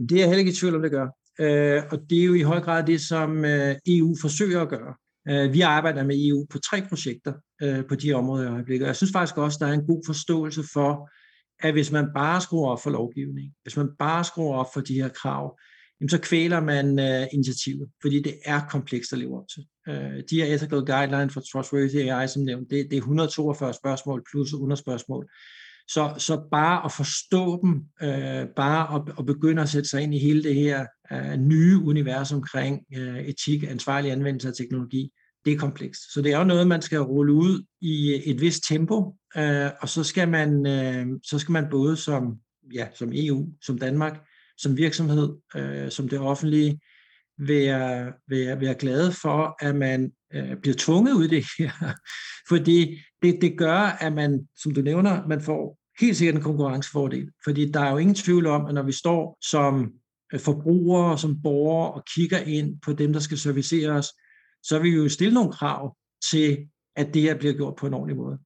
Det 0.09 0.11
er 0.11 0.19
jeg 0.19 0.27
heller 0.27 0.39
ikke 0.39 0.51
i 0.51 0.55
tvivl 0.55 0.75
om, 0.75 0.81
det 0.81 0.91
gør 0.91 1.07
øh, 1.39 1.83
og 1.91 1.99
det 2.09 2.19
er 2.21 2.25
jo 2.25 2.33
i 2.33 2.41
høj 2.41 2.59
grad 2.59 2.83
det, 2.83 3.01
som 3.01 3.45
øh, 3.45 3.75
EU 3.87 4.15
forsøger 4.21 4.61
at 4.61 4.69
gøre. 4.69 4.93
Øh, 5.29 5.53
vi 5.53 5.61
arbejder 5.61 6.03
med 6.03 6.27
EU 6.27 6.45
på 6.49 6.59
tre 6.59 6.81
projekter 6.89 7.33
øh, 7.61 7.85
på 7.89 7.95
de 7.95 8.13
områder 8.13 8.43
i 8.43 8.53
øjeblikket. 8.53 8.87
Jeg 8.87 8.95
synes 8.95 9.11
faktisk 9.11 9.37
også, 9.37 9.57
der 9.61 9.67
er 9.67 9.73
en 9.73 9.87
god 9.87 10.03
forståelse 10.05 10.63
for, 10.73 11.09
at 11.59 11.73
hvis 11.73 11.91
man 11.91 12.07
bare 12.15 12.41
skruer 12.41 12.71
op 12.71 12.83
for 12.83 12.89
lovgivning, 12.89 13.53
hvis 13.63 13.77
man 13.77 13.89
bare 13.99 14.23
skruer 14.23 14.57
op 14.57 14.73
for 14.73 14.81
de 14.81 14.93
her 14.93 15.09
krav, 15.09 15.59
jamen 15.99 16.09
så 16.09 16.21
kvæler 16.21 16.59
man 16.59 16.99
øh, 16.99 17.27
initiativet, 17.33 17.89
fordi 18.01 18.21
det 18.21 18.35
er 18.45 18.61
komplekst 18.69 19.13
at 19.13 19.19
leve 19.19 19.37
op 19.37 19.47
til. 19.53 19.65
Øh, 19.87 20.23
de 20.29 20.35
her 20.35 20.55
ethical 20.55 20.85
guidelines 20.85 21.33
for 21.33 21.41
trustworthy 21.41 21.95
AI, 21.95 22.27
som 22.27 22.43
nævnt, 22.43 22.69
det, 22.69 22.87
det 22.89 22.97
er 22.97 23.01
142 23.01 23.73
spørgsmål 23.73 24.23
plus 24.31 24.53
underspørgsmål. 24.53 25.29
Så, 25.87 26.13
så 26.17 26.47
bare 26.51 26.85
at 26.85 26.91
forstå 26.91 27.61
dem, 27.63 27.83
øh, 28.01 28.47
bare 28.55 28.95
at, 28.95 29.01
at 29.19 29.25
begynde 29.25 29.61
at 29.61 29.69
sætte 29.69 29.89
sig 29.89 30.01
ind 30.01 30.15
i 30.15 30.19
hele 30.19 30.43
det 30.43 30.55
her 30.55 30.85
øh, 31.11 31.37
nye 31.37 31.77
univers 31.83 32.31
omkring 32.31 32.81
øh, 32.97 33.19
etik, 33.19 33.63
ansvarlig 33.63 34.11
anvendelse 34.11 34.47
af 34.47 34.53
teknologi, 34.53 35.11
det 35.45 35.53
er 35.53 35.57
komplekst. 35.57 36.13
Så 36.13 36.21
det 36.21 36.33
er 36.33 36.37
jo 36.37 36.43
noget, 36.43 36.67
man 36.67 36.81
skal 36.81 36.99
rulle 36.99 37.33
ud 37.33 37.63
i 37.81 38.13
øh, 38.13 38.19
et 38.19 38.41
vist 38.41 38.63
tempo, 38.69 39.15
øh, 39.37 39.69
og 39.81 39.89
så 39.89 40.03
skal 40.03 40.29
man, 40.29 40.67
øh, 40.67 41.07
så 41.23 41.39
skal 41.39 41.51
man 41.51 41.67
både 41.71 41.97
som, 41.97 42.35
ja, 42.73 42.87
som 42.93 43.11
EU, 43.13 43.47
som 43.61 43.77
Danmark, 43.77 44.19
som 44.57 44.77
virksomhed, 44.77 45.33
øh, 45.55 45.91
som 45.91 46.09
det 46.09 46.19
offentlige, 46.19 46.79
være, 47.37 48.13
være, 48.27 48.61
være 48.61 48.75
glade 48.75 49.11
for, 49.11 49.65
at 49.65 49.75
man 49.75 50.11
øh, 50.35 50.57
bliver 50.61 50.75
tvunget 50.77 51.13
ud 51.13 51.25
i 51.25 51.27
det 51.27 51.45
her. 51.57 51.71
Fordi 52.49 52.99
det, 53.21 53.37
det 53.41 53.57
gør, 53.57 53.79
at 53.79 54.13
man, 54.13 54.47
som 54.57 54.73
du 54.73 54.81
nævner, 54.81 55.27
man 55.27 55.41
får 55.41 55.77
helt 55.99 56.17
sikkert 56.17 56.35
en 56.35 56.41
konkurrencefordel. 56.41 57.31
Fordi 57.43 57.71
der 57.71 57.79
er 57.79 57.91
jo 57.91 57.97
ingen 57.97 58.15
tvivl 58.15 58.47
om, 58.47 58.65
at 58.65 58.73
når 58.73 58.83
vi 58.83 58.91
står 58.91 59.37
som 59.41 59.91
øh, 60.33 60.39
forbrugere, 60.39 61.17
som 61.17 61.41
borgere 61.41 61.91
og 61.91 62.03
kigger 62.15 62.39
ind 62.39 62.81
på 62.81 62.93
dem, 62.93 63.13
der 63.13 63.19
skal 63.19 63.37
servicere 63.37 63.89
os, 63.89 64.07
så 64.63 64.79
vil 64.79 64.91
vi 64.91 64.97
jo 64.97 65.09
stille 65.09 65.33
nogle 65.33 65.51
krav 65.51 65.97
til, 66.31 66.67
at 66.95 67.13
det 67.13 67.21
her 67.21 67.37
bliver 67.37 67.53
gjort 67.53 67.75
på 67.75 67.87
en 67.87 67.93
ordentlig 67.93 68.17
måde. 68.17 68.39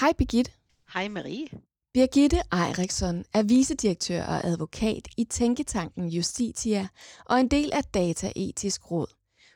Hej 0.00 0.12
Birgitte. 0.18 0.50
Hej 0.94 1.08
Marie. 1.08 1.73
Birgitte 1.94 2.42
Eiriksson 2.52 3.24
er 3.32 3.42
vicedirektør 3.42 4.24
og 4.24 4.44
advokat 4.44 5.08
i 5.16 5.24
Tænketanken 5.24 6.08
Justitia 6.08 6.88
og 7.24 7.40
en 7.40 7.48
del 7.48 7.70
af 7.72 7.84
Dataetisk 7.84 8.90
Råd. 8.90 9.06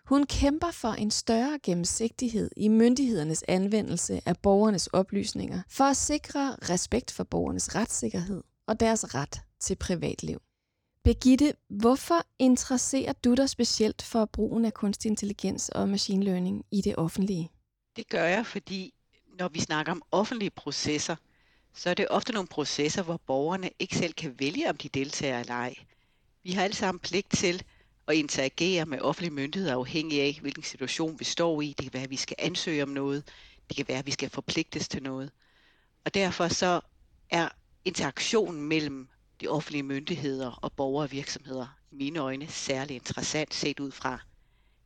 Hun 0.05 0.27
kæmper 0.27 0.70
for 0.70 0.88
en 0.88 1.11
større 1.11 1.59
gennemsigtighed 1.62 2.51
i 2.57 2.68
myndighedernes 2.68 3.44
anvendelse 3.48 4.20
af 4.27 4.37
borgernes 4.37 4.87
oplysninger 4.87 5.62
for 5.68 5.85
at 5.85 5.96
sikre 5.96 6.57
respekt 6.70 7.11
for 7.11 7.24
borgernes 7.24 7.74
retssikkerhed 7.74 8.42
og 8.66 8.81
deres 8.81 9.14
ret 9.14 9.40
til 9.61 9.77
privatliv. 9.77 10.38
Birgitte, 11.05 11.55
hvorfor 11.68 12.27
interesserer 12.38 13.12
du 13.12 13.35
dig 13.35 13.48
specielt 13.48 14.03
for 14.03 14.24
brugen 14.24 14.64
af 14.64 14.74
kunstig 14.74 15.09
intelligens 15.09 15.68
og 15.68 15.88
machine 15.88 16.24
learning 16.24 16.64
i 16.70 16.81
det 16.81 16.96
offentlige? 16.96 17.51
Det 17.96 18.09
gør 18.09 18.24
jeg, 18.24 18.46
fordi 18.46 18.94
når 19.38 19.48
vi 19.48 19.61
snakker 19.61 19.92
om 19.92 20.03
offentlige 20.12 20.51
processer, 20.51 21.16
så 21.74 21.90
er 21.90 21.94
det 21.94 22.07
ofte 22.11 22.33
nogle 22.33 22.48
processer, 22.48 23.02
hvor 23.02 23.16
borgerne 23.16 23.70
ikke 23.78 23.96
selv 23.96 24.12
kan 24.12 24.35
vælge, 24.38 24.70
om 24.70 24.76
de 24.76 24.88
deltager 24.88 25.40
eller 25.40 25.54
ej. 25.54 25.74
Vi 26.42 26.52
har 26.52 26.64
alle 26.64 26.76
sammen 26.76 26.98
pligt 26.98 27.31
til 27.31 27.62
at 28.09 28.14
interagere 28.14 28.87
med 28.87 29.00
offentlige 29.00 29.35
myndigheder 29.35 29.74
afhængig 29.74 30.20
af, 30.20 30.38
hvilken 30.40 30.62
situation 30.62 31.18
vi 31.18 31.24
står 31.24 31.62
i. 31.62 31.74
Det 31.78 31.85
kan 31.85 31.92
være, 31.92 32.02
at 32.02 32.11
vi 32.11 32.16
skal 32.16 32.37
ansøge 32.38 32.83
om 32.83 32.88
noget. 32.88 33.24
Det 33.68 33.76
kan 33.76 33.88
være, 33.88 33.98
at 33.98 34.07
vi 34.07 34.11
skal 34.11 34.31
forpligtes 34.31 34.88
til 34.88 35.02
noget. 35.02 35.31
Og 36.04 36.14
derfor 36.14 36.48
så 36.48 36.81
er 37.31 37.48
interaktionen 37.85 38.62
mellem 38.62 39.09
de 39.40 39.48
offentlige 39.48 39.83
myndigheder 39.83 40.50
og 40.50 40.72
borgere 40.72 41.04
og 41.04 41.12
virksomheder 41.12 41.66
i 41.92 41.94
mine 41.94 42.18
øjne 42.18 42.48
særlig 42.48 42.94
interessant 42.94 43.54
set 43.54 43.81
ud 43.81 43.90
fra 43.90 44.18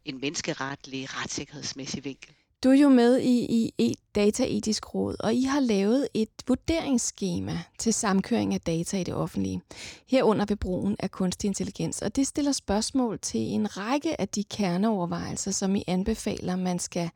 en 0.04 0.20
menneskeretlig, 0.20 1.16
retssikkerhedsmæssig 1.20 2.04
vinkel. 2.04 2.34
Du 2.64 2.70
er 2.70 2.74
jo 2.74 2.88
med 2.88 3.20
i, 3.20 3.72
i 3.78 3.94
Dataetisk 4.14 4.94
Råd, 4.94 5.16
og 5.20 5.34
I 5.34 5.42
har 5.42 5.60
lavet 5.60 6.08
et 6.14 6.28
vurderingsskema 6.46 7.58
til 7.78 7.94
samkøring 7.94 8.54
af 8.54 8.60
data 8.60 9.00
i 9.00 9.04
det 9.04 9.14
offentlige, 9.14 9.62
herunder 10.06 10.44
ved 10.48 10.56
brugen 10.56 10.96
af 10.98 11.10
kunstig 11.10 11.48
intelligens. 11.48 12.02
Og 12.02 12.16
det 12.16 12.26
stiller 12.26 12.52
spørgsmål 12.52 13.18
til 13.18 13.40
en 13.40 13.76
række 13.76 14.20
af 14.20 14.28
de 14.28 14.44
kerneovervejelser, 14.44 15.50
som 15.50 15.76
I 15.76 15.84
anbefaler, 15.86 16.56
man 16.56 16.78
skal, 16.78 17.10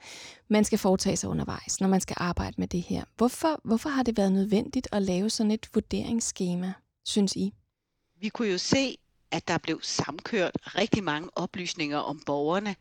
man 0.49 0.65
skal 0.65 0.79
foretage 0.79 1.17
sig 1.17 1.31
undervejs, 1.31 1.81
når 1.81 1.89
man 1.89 2.01
skal 2.01 2.17
arbejde 2.19 2.55
med 2.59 2.69
det 2.69 2.83
her. 2.83 3.05
Hvorfor, 3.17 3.61
hvorfor 3.65 3.89
har 3.89 4.03
det 4.03 4.17
været 4.17 4.33
nødvendigt 4.33 4.89
at 4.93 5.03
lave 5.03 5.31
sådan 5.31 5.51
et 5.51 5.69
vurderingsskema, 5.75 6.73
synes 7.05 7.37
I? 7.37 7.55
Vi 8.21 8.29
kunne 8.29 8.49
jo 8.49 8.59
se, 8.59 8.97
at 9.31 9.49
der 9.49 9.59
blev 9.59 9.81
samkørt 9.83 10.57
rigtig 10.65 11.05
mange 11.05 11.29
oplysninger 11.37 11.99
om 11.99 12.21
borgerne, 12.27 12.77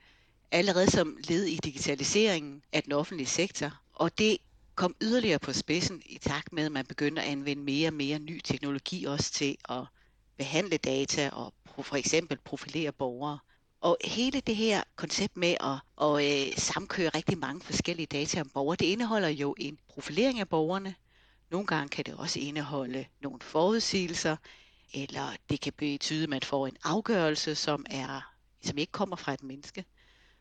allerede 0.52 0.92
som 0.92 1.18
led 1.28 1.46
i 1.46 1.56
digitaliseringen 1.56 2.64
af 2.74 2.84
den 2.84 2.92
offentlige 2.92 3.28
sektor. 3.28 3.72
Og 3.94 4.18
det 4.18 4.38
kom 4.76 4.96
yderligere 5.02 5.40
på 5.40 5.54
spidsen 5.54 6.02
i 6.06 6.18
takt 6.18 6.54
med, 6.54 6.66
at 6.66 6.72
man 6.72 6.86
begyndte 6.86 7.22
at 7.22 7.28
anvende 7.28 7.64
mere 7.64 7.90
og 7.90 7.94
mere 7.94 8.20
ny 8.20 8.42
teknologi 8.44 9.06
også 9.06 9.32
til 9.32 9.58
at 9.70 9.84
behandle 10.38 10.78
data 10.78 11.30
og 11.30 11.54
for 11.84 11.96
eksempel 11.96 12.38
profilere 12.38 12.92
borgere. 12.92 13.40
Og 13.82 13.98
hele 14.06 14.40
det 14.40 14.56
her 14.56 14.84
koncept 14.96 15.38
med 15.38 15.56
at, 15.60 16.06
at 16.06 16.48
øh, 16.48 16.58
samkøre 16.58 17.10
rigtig 17.10 17.38
mange 17.38 17.62
forskellige 17.62 18.06
data 18.06 18.42
om 18.42 18.50
borgere, 18.50 18.76
det 18.76 18.86
indeholder 18.86 19.30
jo 19.30 19.56
en 19.58 19.80
profilering 19.88 20.40
af 20.40 20.50
borgerne. 20.50 20.96
Nogle 21.52 21.68
gange 21.68 21.90
kan 21.90 22.06
det 22.06 22.14
også 22.14 22.40
indeholde 22.40 23.06
nogle 23.22 23.40
forudsigelser, 23.42 24.36
eller 24.94 25.36
det 25.50 25.62
kan 25.62 25.74
betyde, 25.74 26.24
at 26.24 26.30
man 26.30 26.42
får 26.42 26.68
en 26.68 26.78
afgørelse, 26.84 27.56
som, 27.56 27.86
er, 27.90 28.22
som 28.62 28.78
ikke 28.78 28.92
kommer 28.92 29.16
fra 29.16 29.34
et 29.34 29.44
menneske. 29.44 29.86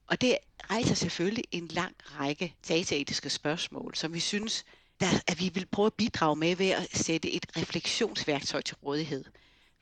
Og 0.07 0.21
det 0.21 0.39
rejser 0.71 0.95
selvfølgelig 0.95 1.45
en 1.51 1.69
lang 1.69 1.95
række 2.05 2.55
dataetiske 2.69 3.31
spørgsmål, 3.31 3.95
som 3.95 4.15
vi 4.15 4.21
synes, 4.21 4.65
der, 5.01 5.07
at 5.27 5.41
vi 5.41 5.51
vil 5.55 5.67
prøve 5.67 5.87
at 5.87 5.95
bidrage 5.95 6.37
med 6.37 6.57
ved 6.57 6.71
at 6.71 6.97
sætte 6.97 7.31
et 7.33 7.47
refleksionsværktøj 7.57 8.63
til 8.63 8.77
rådighed. 8.77 9.25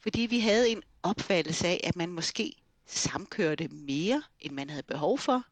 Fordi 0.00 0.20
vi 0.20 0.40
havde 0.40 0.68
en 0.68 0.82
opfattelse 1.02 1.68
af, 1.68 1.80
at 1.84 1.96
man 1.96 2.08
måske 2.08 2.52
samkørte 2.86 3.68
mere, 3.68 4.22
end 4.40 4.52
man 4.52 4.70
havde 4.70 4.82
behov 4.82 5.18
for, 5.18 5.44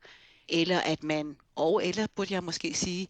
eller 0.49 0.81
at 0.81 1.03
man, 1.03 1.37
og 1.57 1.87
eller 1.87 2.07
burde 2.15 2.35
jeg 2.35 2.45
måske 2.45 2.75
sige, 2.75 3.09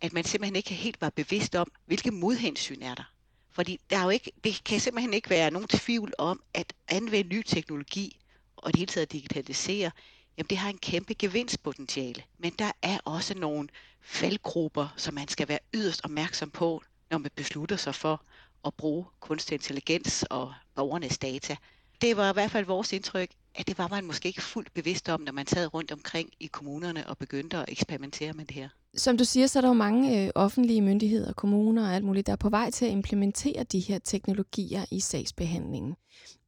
at 0.00 0.12
man 0.12 0.24
simpelthen 0.24 0.56
ikke 0.56 0.74
helt 0.74 1.00
var 1.00 1.10
bevidst 1.10 1.54
om, 1.54 1.72
hvilke 1.86 2.10
modhensyn 2.10 2.82
er 2.82 2.94
der. 2.94 3.12
Fordi 3.50 3.80
der 3.90 3.98
er 3.98 4.04
jo 4.04 4.10
ikke, 4.10 4.32
det 4.44 4.64
kan 4.64 4.80
simpelthen 4.80 5.14
ikke 5.14 5.30
være 5.30 5.50
nogen 5.50 5.68
tvivl 5.68 6.12
om, 6.18 6.42
at 6.54 6.72
anvende 6.88 7.34
ny 7.34 7.42
teknologi 7.42 8.20
og 8.56 8.72
det 8.72 8.78
hele 8.78 8.92
taget 8.92 9.12
digitalisere, 9.12 9.90
jamen 10.38 10.48
det 10.50 10.58
har 10.58 10.70
en 10.70 10.78
kæmpe 10.78 11.14
gevinstpotentiale. 11.14 12.22
Men 12.38 12.52
der 12.58 12.72
er 12.82 12.98
også 13.04 13.34
nogle 13.38 13.68
faldgrupper, 14.00 14.94
som 14.96 15.14
man 15.14 15.28
skal 15.28 15.48
være 15.48 15.58
yderst 15.74 16.04
opmærksom 16.04 16.50
på, 16.50 16.82
når 17.10 17.18
man 17.18 17.30
beslutter 17.36 17.76
sig 17.76 17.94
for 17.94 18.22
at 18.64 18.74
bruge 18.74 19.04
kunstig 19.20 19.54
intelligens 19.54 20.22
og 20.30 20.54
borgernes 20.74 21.18
data. 21.18 21.56
Det 22.00 22.16
var 22.16 22.30
i 22.30 22.32
hvert 22.32 22.50
fald 22.50 22.66
vores 22.66 22.92
indtryk, 22.92 23.30
at 23.54 23.66
det 23.66 23.78
var 23.78 23.88
man 23.88 24.04
måske 24.04 24.28
ikke 24.28 24.42
fuldt 24.42 24.74
bevidst 24.74 25.08
om, 25.08 25.20
når 25.20 25.32
man 25.32 25.46
sad 25.46 25.74
rundt 25.74 25.92
omkring 25.92 26.30
i 26.40 26.46
kommunerne 26.46 27.06
og 27.06 27.18
begyndte 27.18 27.56
at 27.56 27.64
eksperimentere 27.68 28.32
med 28.32 28.44
det 28.44 28.54
her. 28.56 28.68
Som 28.96 29.16
du 29.16 29.24
siger, 29.24 29.46
så 29.46 29.58
er 29.58 29.60
der 29.60 29.68
jo 29.68 29.74
mange 29.74 30.24
øh, 30.24 30.30
offentlige 30.34 30.82
myndigheder, 30.82 31.32
kommuner 31.32 31.88
og 31.88 31.94
alt 31.94 32.04
muligt, 32.04 32.26
der 32.26 32.32
er 32.32 32.36
på 32.36 32.48
vej 32.48 32.70
til 32.70 32.86
at 32.86 32.92
implementere 32.92 33.64
de 33.64 33.78
her 33.78 33.98
teknologier 33.98 34.84
i 34.90 35.00
sagsbehandlingen. 35.00 35.94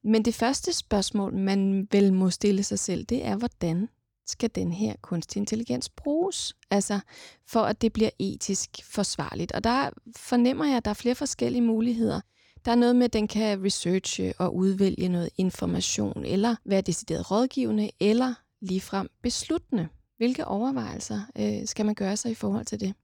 Men 0.04 0.24
det 0.24 0.34
første 0.34 0.72
spørgsmål, 0.72 1.34
man 1.34 1.88
vel 1.92 2.12
må 2.12 2.30
stille 2.30 2.62
sig 2.62 2.78
selv, 2.78 3.04
det 3.04 3.24
er, 3.26 3.36
hvordan 3.36 3.88
skal 4.26 4.50
den 4.54 4.72
her 4.72 4.94
kunstig 5.02 5.40
intelligens 5.40 5.88
bruges? 5.88 6.54
Altså 6.70 7.00
for 7.46 7.60
at 7.60 7.82
det 7.82 7.92
bliver 7.92 8.10
etisk 8.18 8.70
forsvarligt. 8.84 9.52
Og 9.52 9.64
der 9.64 9.90
fornemmer 10.16 10.64
jeg, 10.64 10.76
at 10.76 10.84
der 10.84 10.90
er 10.90 10.94
flere 10.94 11.14
forskellige 11.14 11.62
muligheder. 11.62 12.20
Der 12.64 12.70
er 12.70 12.76
noget 12.76 12.96
med, 12.96 13.04
at 13.04 13.12
den 13.12 13.28
kan 13.28 13.64
researche 13.64 14.32
og 14.38 14.56
udvælge 14.56 15.08
noget 15.08 15.30
information, 15.36 16.24
eller 16.24 16.56
være 16.64 16.80
decideret 16.80 17.30
rådgivende, 17.30 17.90
eller 18.00 18.34
ligefrem 18.60 19.08
besluttende. 19.22 19.88
Hvilke 20.18 20.44
overvejelser 20.44 21.22
øh, 21.38 21.66
skal 21.68 21.86
man 21.86 21.94
gøre 21.94 22.16
sig 22.16 22.30
i 22.30 22.34
forhold 22.34 22.66
til 22.66 22.80
det? 22.80 22.94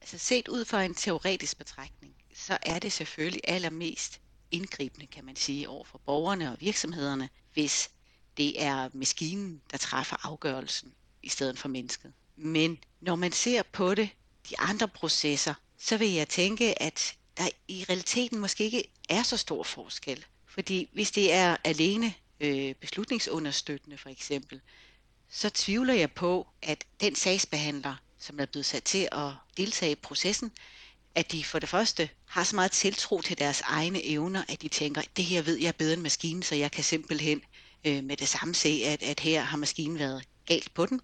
Altså 0.00 0.18
set 0.18 0.48
ud 0.48 0.64
fra 0.64 0.84
en 0.84 0.94
teoretisk 0.94 1.58
betragtning, 1.58 2.14
så 2.34 2.58
er 2.62 2.78
det 2.78 2.92
selvfølgelig 2.92 3.40
allermest 3.44 4.20
indgribende, 4.50 5.06
kan 5.06 5.24
man 5.24 5.36
sige, 5.36 5.68
over 5.68 5.84
for 5.84 6.00
borgerne 6.06 6.52
og 6.52 6.56
virksomhederne, 6.60 7.28
hvis 7.52 7.90
det 8.36 8.62
er 8.62 8.88
maskinen, 8.92 9.60
der 9.70 9.78
træffer 9.78 10.26
afgørelsen 10.26 10.92
i 11.22 11.28
stedet 11.28 11.58
for 11.58 11.68
mennesket. 11.68 12.12
Men 12.36 12.78
når 13.00 13.16
man 13.16 13.32
ser 13.32 13.62
på 13.62 13.94
det, 13.94 14.08
de 14.50 14.58
andre 14.58 14.88
processer, 14.88 15.54
så 15.78 15.96
vil 15.96 16.12
jeg 16.12 16.28
tænke, 16.28 16.82
at 16.82 17.16
der 17.36 17.48
i 17.68 17.84
realiteten 17.88 18.38
måske 18.38 18.64
ikke 18.64 18.90
er 19.08 19.22
så 19.22 19.36
stor 19.36 19.62
forskel. 19.62 20.24
Fordi 20.46 20.88
hvis 20.92 21.10
det 21.10 21.32
er 21.32 21.56
alene 21.64 22.14
øh, 22.40 22.74
beslutningsunderstøttende 22.74 23.98
for 23.98 24.08
eksempel, 24.08 24.60
så 25.30 25.50
tvivler 25.50 25.94
jeg 25.94 26.12
på, 26.12 26.46
at 26.62 26.84
den 27.00 27.14
sagsbehandler, 27.14 27.94
som 28.18 28.40
er 28.40 28.46
blevet 28.46 28.66
sat 28.66 28.82
til 28.82 29.08
at 29.12 29.32
deltage 29.56 29.92
i 29.92 29.94
processen, 29.94 30.52
at 31.14 31.32
de 31.32 31.44
for 31.44 31.58
det 31.58 31.68
første 31.68 32.08
har 32.26 32.44
så 32.44 32.56
meget 32.56 32.72
tiltro 32.72 33.20
til 33.20 33.38
deres 33.38 33.60
egne 33.60 34.04
evner, 34.04 34.44
at 34.48 34.62
de 34.62 34.68
tænker, 34.68 35.02
det 35.16 35.24
her 35.24 35.42
ved 35.42 35.56
jeg 35.56 35.74
bedre 35.74 35.94
end 35.94 36.02
maskinen, 36.02 36.42
så 36.42 36.54
jeg 36.54 36.70
kan 36.70 36.84
simpelthen 36.84 37.42
øh, 37.84 38.04
med 38.04 38.16
det 38.16 38.28
samme 38.28 38.54
se, 38.54 38.82
at, 38.86 39.02
at 39.02 39.20
her 39.20 39.42
har 39.42 39.56
maskinen 39.56 39.98
været 39.98 40.24
galt 40.46 40.74
på 40.74 40.86
den. 40.86 41.00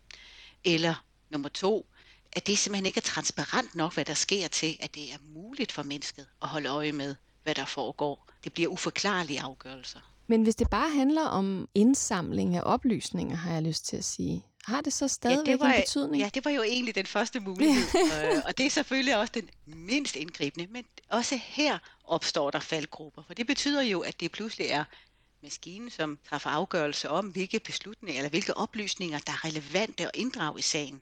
Eller 0.65 0.95
nummer 1.31 1.49
to, 1.49 1.87
at 2.33 2.47
det 2.47 2.59
simpelthen 2.59 2.87
ikke 2.87 2.99
er 2.99 3.03
transparent 3.03 3.75
nok, 3.75 3.95
hvad 3.95 4.05
der 4.05 4.15
sker 4.15 4.49
til, 4.49 4.77
at 4.81 4.95
det 4.95 5.13
er 5.13 5.19
muligt 5.35 5.73
for 5.73 5.83
mennesket 5.83 6.27
at 6.43 6.49
holde 6.49 6.69
øje 6.69 6.93
med, 6.93 7.15
hvad 7.43 7.55
der 7.55 7.65
foregår. 7.65 8.29
Det 8.45 8.53
bliver 8.53 8.69
uforklarlige 8.69 9.41
afgørelser. 9.41 10.12
Men 10.33 10.43
hvis 10.43 10.55
det 10.55 10.71
bare 10.71 10.91
handler 10.91 11.23
om 11.23 11.69
indsamling 11.75 12.57
af 12.57 12.63
oplysninger, 12.65 13.37
har 13.37 13.53
jeg 13.53 13.63
lyst 13.63 13.87
til 13.87 13.97
at 13.97 14.05
sige, 14.05 14.45
har 14.65 14.81
det 14.81 14.93
så 14.93 15.09
stadigvæk 15.09 15.47
ja, 15.47 15.53
det 15.53 15.61
var, 15.61 15.73
en 15.73 15.81
betydning? 15.81 16.23
Ja, 16.23 16.31
det 16.35 16.45
var 16.45 16.51
jo 16.51 16.63
egentlig 16.63 16.95
den 16.95 17.07
første 17.07 17.41
mulighed, 17.41 17.83
øh, 18.35 18.43
og 18.47 18.59
det 18.59 18.67
er 18.67 18.71
selvfølgelig 18.71 19.17
også 19.17 19.33
den 19.35 19.49
mindst 19.67 20.17
indgribende, 20.17 20.67
men 20.71 20.85
også 21.09 21.39
her 21.43 21.79
opstår 22.05 22.51
der 22.51 22.61
faldgrupper, 22.61 23.23
for 23.27 23.35
det 23.35 23.47
betyder 23.47 23.83
jo, 23.83 24.01
at 24.01 24.21
det 24.21 24.33
pludselig 24.33 24.67
er 24.67 24.85
maskinen, 25.43 25.91
som 25.91 26.19
træffer 26.29 26.51
afgørelse 26.51 27.11
om, 27.11 27.27
hvilke 27.27 27.61
beslutninger 27.61 28.19
eller 28.19 28.31
hvilke 28.31 28.57
oplysninger, 28.57 29.19
der 29.19 29.33
er 29.33 29.45
relevante 29.45 30.05
at 30.05 30.11
inddrage 30.15 30.59
i 30.59 30.63
sagen. 30.63 31.01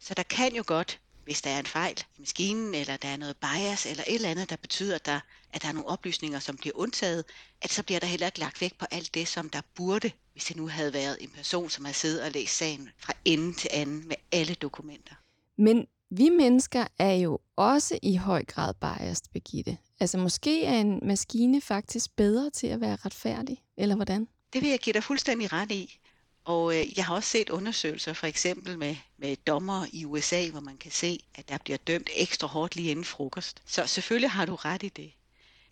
Så 0.00 0.14
der 0.14 0.22
kan 0.22 0.54
jo 0.54 0.64
godt, 0.66 1.00
hvis 1.30 1.42
der 1.42 1.50
er 1.50 1.58
en 1.58 1.66
fejl 1.66 2.04
i 2.16 2.20
maskinen, 2.20 2.74
eller 2.74 2.96
der 2.96 3.08
er 3.08 3.16
noget 3.16 3.36
bias, 3.36 3.86
eller 3.86 4.04
et 4.06 4.14
eller 4.14 4.28
andet, 4.28 4.50
der 4.50 4.56
betyder, 4.56 4.94
at 4.94 5.06
der, 5.06 5.20
at 5.52 5.62
der 5.62 5.68
er 5.68 5.72
nogle 5.72 5.88
oplysninger, 5.88 6.38
som 6.38 6.56
bliver 6.56 6.76
undtaget, 6.76 7.24
at 7.62 7.70
så 7.72 7.82
bliver 7.82 8.00
der 8.00 8.06
heller 8.06 8.26
ikke 8.26 8.38
lagt 8.38 8.60
vægt 8.60 8.78
på 8.78 8.86
alt 8.90 9.14
det, 9.14 9.28
som 9.28 9.50
der 9.50 9.60
burde, 9.74 10.10
hvis 10.32 10.44
det 10.44 10.56
nu 10.56 10.68
havde 10.68 10.92
været 10.92 11.16
en 11.20 11.30
person, 11.36 11.70
som 11.70 11.84
har 11.84 11.92
siddet 11.92 12.22
og 12.22 12.30
læst 12.30 12.56
sagen 12.56 12.88
fra 12.98 13.12
ende 13.24 13.52
til 13.52 13.70
anden 13.72 14.08
med 14.08 14.16
alle 14.32 14.54
dokumenter. 14.54 15.14
Men 15.58 15.86
vi 16.10 16.28
mennesker 16.28 16.86
er 16.98 17.12
jo 17.12 17.38
også 17.56 17.98
i 18.02 18.16
høj 18.16 18.44
grad 18.44 18.74
biased, 18.74 19.24
Begitte. 19.32 19.78
Altså 20.00 20.18
måske 20.18 20.64
er 20.64 20.80
en 20.80 21.00
maskine 21.02 21.60
faktisk 21.60 22.16
bedre 22.16 22.50
til 22.50 22.66
at 22.66 22.80
være 22.80 22.96
retfærdig, 23.04 23.62
eller 23.76 23.96
hvordan? 23.96 24.28
Det 24.52 24.62
vil 24.62 24.70
jeg 24.70 24.78
give 24.78 24.92
dig 24.94 25.04
fuldstændig 25.04 25.52
ret 25.52 25.72
i. 25.72 26.00
Og 26.44 26.78
øh, 26.78 26.98
jeg 26.98 27.04
har 27.06 27.14
også 27.14 27.28
set 27.28 27.50
undersøgelser, 27.50 28.12
for 28.12 28.26
eksempel 28.26 28.78
med, 28.78 28.96
med 29.18 29.36
dommer 29.36 29.86
i 29.92 30.04
USA, 30.04 30.48
hvor 30.50 30.60
man 30.60 30.76
kan 30.76 30.90
se, 30.90 31.20
at 31.34 31.48
der 31.48 31.58
bliver 31.58 31.76
dømt 31.76 32.10
ekstra 32.14 32.46
hårdt 32.46 32.76
lige 32.76 32.90
inden 32.90 33.04
frokost. 33.04 33.62
Så 33.66 33.86
selvfølgelig 33.86 34.30
har 34.30 34.44
du 34.44 34.54
ret 34.54 34.82
i 34.82 34.88
det. 34.88 35.12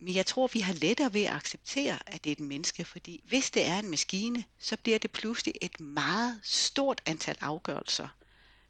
Men 0.01 0.15
jeg 0.15 0.27
tror, 0.27 0.47
vi 0.47 0.61
har 0.61 0.73
lettere 0.73 1.15
ved 1.15 1.23
at 1.23 1.33
acceptere, 1.33 1.99
at 2.07 2.25
det 2.25 2.31
er 2.31 2.33
et 2.33 2.41
menneske, 2.41 2.85
fordi 2.85 3.21
hvis 3.25 3.51
det 3.51 3.67
er 3.67 3.79
en 3.79 3.91
maskine, 3.91 4.45
så 4.59 4.77
bliver 4.77 4.99
det 4.99 5.11
pludselig 5.11 5.55
et 5.61 5.81
meget 5.81 6.41
stort 6.43 7.01
antal 7.07 7.37
afgørelser, 7.41 8.09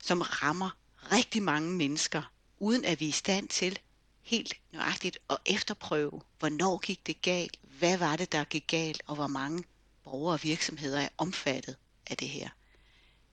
som 0.02 0.20
rammer 0.20 0.70
rigtig 1.12 1.42
mange 1.42 1.70
mennesker, 1.70 2.22
uden 2.58 2.84
at 2.84 3.00
vi 3.00 3.04
er 3.04 3.08
i 3.08 3.12
stand 3.12 3.48
til 3.48 3.78
helt 4.22 4.54
nøjagtigt 4.72 5.18
at 5.30 5.36
efterprøve, 5.46 6.20
hvornår 6.38 6.78
gik 6.78 7.06
det 7.06 7.22
galt, 7.22 7.58
hvad 7.62 7.96
var 7.96 8.16
det, 8.16 8.32
der 8.32 8.44
gik 8.44 8.66
galt, 8.66 9.02
og 9.06 9.14
hvor 9.14 9.26
mange 9.26 9.64
borgere 10.04 10.34
og 10.34 10.42
virksomheder 10.42 11.00
er 11.00 11.08
omfattet 11.18 11.76
af 12.10 12.16
det 12.16 12.28
her. 12.28 12.48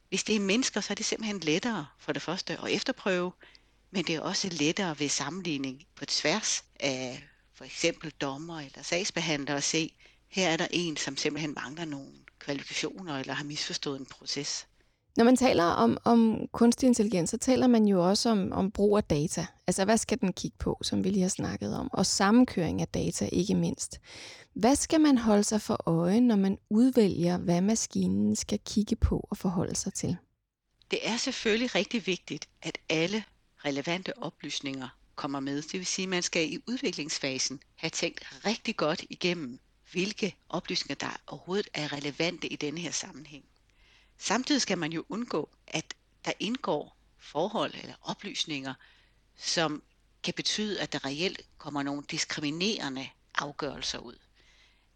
Hvis 0.10 0.24
det 0.24 0.36
er 0.36 0.40
mennesker, 0.40 0.82
så 0.82 0.94
er 0.94 0.96
det 0.96 1.06
simpelthen 1.06 1.40
lettere 1.40 1.88
for 2.00 2.14
det 2.14 2.22
første 2.22 2.54
at 2.62 2.72
efterprøve, 2.72 3.32
men 3.92 4.06
det 4.06 4.16
er 4.16 4.22
også 4.22 4.50
lettere 4.52 5.00
ved 5.00 5.10
sammenligning 5.10 5.86
på 5.96 6.06
tværs 6.06 6.64
af 6.80 7.24
for 7.54 7.66
eksempel 7.66 8.12
dommer 8.12 8.60
eller 8.60 8.84
sagsbehandler 8.84 9.56
at 9.56 9.64
se, 9.64 9.94
her 10.28 10.50
er 10.50 10.58
der 10.58 10.68
en, 10.72 10.98
som 10.98 11.18
simpelthen 11.18 11.54
mangler 11.54 11.86
nogle 11.86 12.12
kvalifikationer 12.40 13.20
eller 13.20 13.34
har 13.34 13.44
misforstået 13.44 14.00
en 14.00 14.06
proces. 14.06 14.68
Når 15.17 15.23
man 15.25 15.36
taler 15.36 15.63
om, 15.63 15.97
om 16.04 16.47
kunstig 16.51 16.88
intelligens, 16.88 17.30
så 17.30 17.38
taler 17.38 17.67
man 17.67 17.86
jo 17.86 18.10
også 18.10 18.30
om, 18.30 18.51
om 18.51 18.71
brug 18.71 18.97
af 18.97 19.04
data. 19.04 19.45
Altså, 19.67 19.86
hvad 19.86 19.97
skal 19.97 20.19
den 20.19 20.34
kigge 20.34 20.58
på, 20.60 20.80
som 20.82 21.04
vi 21.04 21.10
lige 21.10 21.21
har 21.21 21.30
snakket 21.30 21.78
om? 21.78 21.89
Og 21.93 22.06
sammenkøring 22.06 22.82
af 22.82 22.88
data, 22.88 23.30
ikke 23.32 23.56
mindst. 23.56 23.99
Hvad 24.54 24.75
skal 24.75 25.01
man 25.01 25.17
holde 25.17 25.43
sig 25.43 25.62
for 25.62 25.84
øje, 25.89 26.21
når 26.21 26.36
man 26.36 26.58
udvælger, 26.69 27.38
hvad 27.38 27.62
maskinen 27.62 28.36
skal 28.36 28.60
kigge 28.65 28.95
på 28.95 29.28
og 29.30 29.38
forholde 29.38 29.75
sig 29.75 29.93
til? 29.93 30.17
Det 30.91 30.99
er 31.04 31.17
selvfølgelig 31.17 31.75
rigtig 31.75 32.08
vigtigt, 32.08 32.49
at 32.62 32.78
alle 32.89 33.23
relevante 33.65 34.17
oplysninger 34.17 34.89
kommer 35.15 35.39
med. 35.39 35.62
Det 35.62 35.73
vil 35.73 35.86
sige, 35.86 36.04
at 36.04 36.10
man 36.10 36.23
skal 36.23 36.54
i 36.54 36.58
udviklingsfasen 36.67 37.60
have 37.75 37.89
tænkt 37.89 38.25
rigtig 38.45 38.75
godt 38.75 39.06
igennem, 39.10 39.60
hvilke 39.91 40.36
oplysninger, 40.49 40.95
der 41.08 41.17
overhovedet 41.28 41.67
er 41.73 41.93
relevante 41.93 42.47
i 42.47 42.56
denne 42.56 42.80
her 42.80 42.91
sammenhæng. 42.91 43.43
Samtidig 44.17 44.62
skal 44.62 44.78
man 44.78 44.91
jo 44.91 45.06
undgå, 45.10 45.49
at 45.67 45.93
der 46.25 46.32
indgår 46.39 46.97
forhold 47.17 47.73
eller 47.73 47.95
oplysninger, 48.01 48.73
som 49.38 49.84
kan 50.23 50.34
betyde, 50.34 50.82
at 50.82 50.93
der 50.93 51.06
reelt 51.06 51.41
kommer 51.58 51.84
nogle 51.84 52.04
diskriminerende 52.12 53.10
afgørelser 53.36 53.99
ud. 53.99 54.17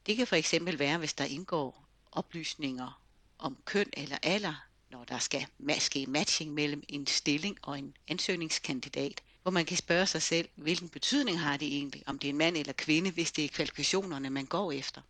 Det 0.05 0.17
kan 0.17 0.27
for 0.27 0.35
eksempel 0.35 0.79
være, 0.79 0.97
hvis 0.97 1.13
der 1.13 1.25
indgår 1.25 1.85
oplysninger 2.11 3.01
om 3.37 3.57
køn 3.65 3.89
eller 3.93 4.17
alder, 4.23 4.65
når 4.89 5.03
der 5.03 5.19
skal 5.19 5.45
ske 5.79 6.05
matching 6.07 6.53
mellem 6.53 6.83
en 6.87 7.07
stilling 7.07 7.57
og 7.61 7.79
en 7.79 7.97
ansøgningskandidat, 8.07 9.21
hvor 9.41 9.51
man 9.51 9.65
kan 9.65 9.77
spørge 9.77 10.05
sig 10.05 10.21
selv, 10.21 10.49
hvilken 10.55 10.89
betydning 10.89 11.39
har 11.39 11.57
det 11.57 11.67
egentlig, 11.67 12.03
om 12.05 12.19
det 12.19 12.27
er 12.27 12.29
en 12.29 12.37
mand 12.37 12.57
eller 12.57 12.73
kvinde, 12.73 13.11
hvis 13.11 13.31
det 13.31 13.45
er 13.45 13.49
kvalifikationerne, 13.49 14.29
man 14.29 14.45
går 14.45 14.71
efter. 14.71 15.01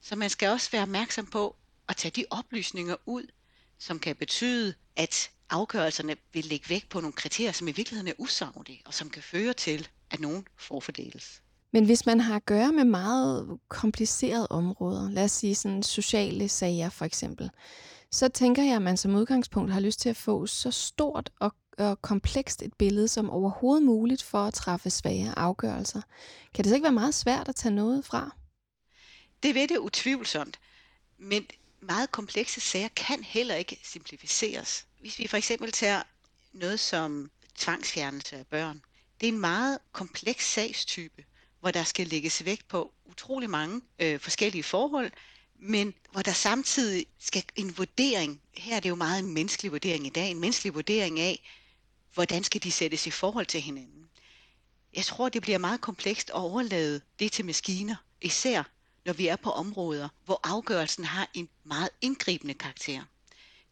Så 0.00 0.16
man 0.16 0.30
skal 0.30 0.48
også 0.48 0.70
være 0.70 0.82
opmærksom 0.82 1.26
på 1.26 1.56
at 1.88 1.96
tage 1.96 2.12
de 2.12 2.24
oplysninger 2.30 2.96
ud, 3.06 3.26
som 3.78 3.98
kan 3.98 4.16
betyde, 4.16 4.74
at 4.96 5.30
afgørelserne 5.50 6.16
vil 6.32 6.44
lægge 6.44 6.68
vægt 6.68 6.88
på 6.88 7.00
nogle 7.00 7.12
kriterier, 7.12 7.52
som 7.52 7.68
i 7.68 7.72
virkeligheden 7.72 8.08
er 8.08 8.14
usaglige, 8.18 8.82
og 8.86 8.94
som 8.94 9.10
kan 9.10 9.22
føre 9.22 9.52
til, 9.52 9.88
at 10.10 10.20
nogen 10.20 10.46
forfordeles. 10.56 11.42
Men 11.72 11.84
hvis 11.84 12.06
man 12.06 12.20
har 12.20 12.36
at 12.36 12.46
gøre 12.46 12.72
med 12.72 12.84
meget 12.84 13.58
komplicerede 13.68 14.46
områder, 14.46 15.10
lad 15.10 15.24
os 15.24 15.32
sige 15.32 15.54
sådan 15.54 15.82
sociale 15.82 16.48
sager 16.48 16.88
for 16.88 17.04
eksempel, 17.04 17.50
så 18.10 18.28
tænker 18.28 18.62
jeg, 18.62 18.76
at 18.76 18.82
man 18.82 18.96
som 18.96 19.14
udgangspunkt 19.14 19.72
har 19.72 19.80
lyst 19.80 20.00
til 20.00 20.08
at 20.08 20.16
få 20.16 20.46
så 20.46 20.70
stort 20.70 21.30
og, 21.40 21.54
og 21.78 22.02
komplekst 22.02 22.62
et 22.62 22.74
billede 22.74 23.08
som 23.08 23.30
overhovedet 23.30 23.82
muligt 23.82 24.22
for 24.22 24.38
at 24.38 24.54
træffe 24.54 24.90
svære 24.90 25.38
afgørelser. 25.38 26.02
Kan 26.54 26.64
det 26.64 26.70
så 26.70 26.74
ikke 26.74 26.84
være 26.84 26.92
meget 26.92 27.14
svært 27.14 27.48
at 27.48 27.56
tage 27.56 27.74
noget 27.74 28.04
fra? 28.04 28.36
Det 29.42 29.54
ved 29.54 29.68
det 29.68 29.78
utvivlsomt, 29.78 30.58
men 31.18 31.46
meget 31.86 32.10
komplekse 32.10 32.60
sager 32.60 32.88
kan 32.88 33.24
heller 33.24 33.54
ikke 33.54 33.80
simplificeres. 33.82 34.86
Hvis 35.00 35.18
vi 35.18 35.26
for 35.26 35.36
eksempel 35.36 35.72
tager 35.72 36.02
noget 36.52 36.80
som 36.80 37.30
tvangsfjernelse 37.54 38.36
af 38.36 38.46
børn, 38.46 38.82
det 39.20 39.28
er 39.28 39.32
en 39.32 39.38
meget 39.38 39.78
kompleks 39.92 40.52
sagstype, 40.52 41.24
hvor 41.60 41.70
der 41.70 41.84
skal 41.84 42.06
lægges 42.06 42.44
vægt 42.44 42.68
på 42.68 42.92
utrolig 43.04 43.50
mange 43.50 43.80
øh, 43.98 44.20
forskellige 44.20 44.62
forhold, 44.62 45.10
men 45.58 45.94
hvor 46.10 46.22
der 46.22 46.32
samtidig 46.32 47.06
skal 47.18 47.44
en 47.56 47.78
vurdering, 47.78 48.40
her 48.54 48.76
er 48.76 48.80
det 48.80 48.88
jo 48.88 48.94
meget 48.94 49.18
en 49.18 49.34
menneskelig 49.34 49.72
vurdering 49.72 50.06
i 50.06 50.10
dag, 50.10 50.30
en 50.30 50.40
menneskelig 50.40 50.74
vurdering 50.74 51.20
af, 51.20 51.48
hvordan 52.14 52.44
skal 52.44 52.62
de 52.62 52.72
sættes 52.72 53.06
i 53.06 53.10
forhold 53.10 53.46
til 53.46 53.60
hinanden. 53.60 54.08
Jeg 54.94 55.04
tror, 55.04 55.28
det 55.28 55.42
bliver 55.42 55.58
meget 55.58 55.80
komplekst 55.80 56.30
at 56.30 56.34
overlade 56.34 57.00
det 57.18 57.32
til 57.32 57.44
maskiner, 57.44 57.96
især 58.20 58.62
når 59.06 59.12
vi 59.12 59.26
er 59.26 59.36
på 59.36 59.50
områder, 59.50 60.08
hvor 60.24 60.40
afgørelsen 60.42 61.04
har 61.04 61.30
en 61.34 61.48
meget 61.64 61.88
indgribende 62.00 62.54
karakter. 62.54 63.02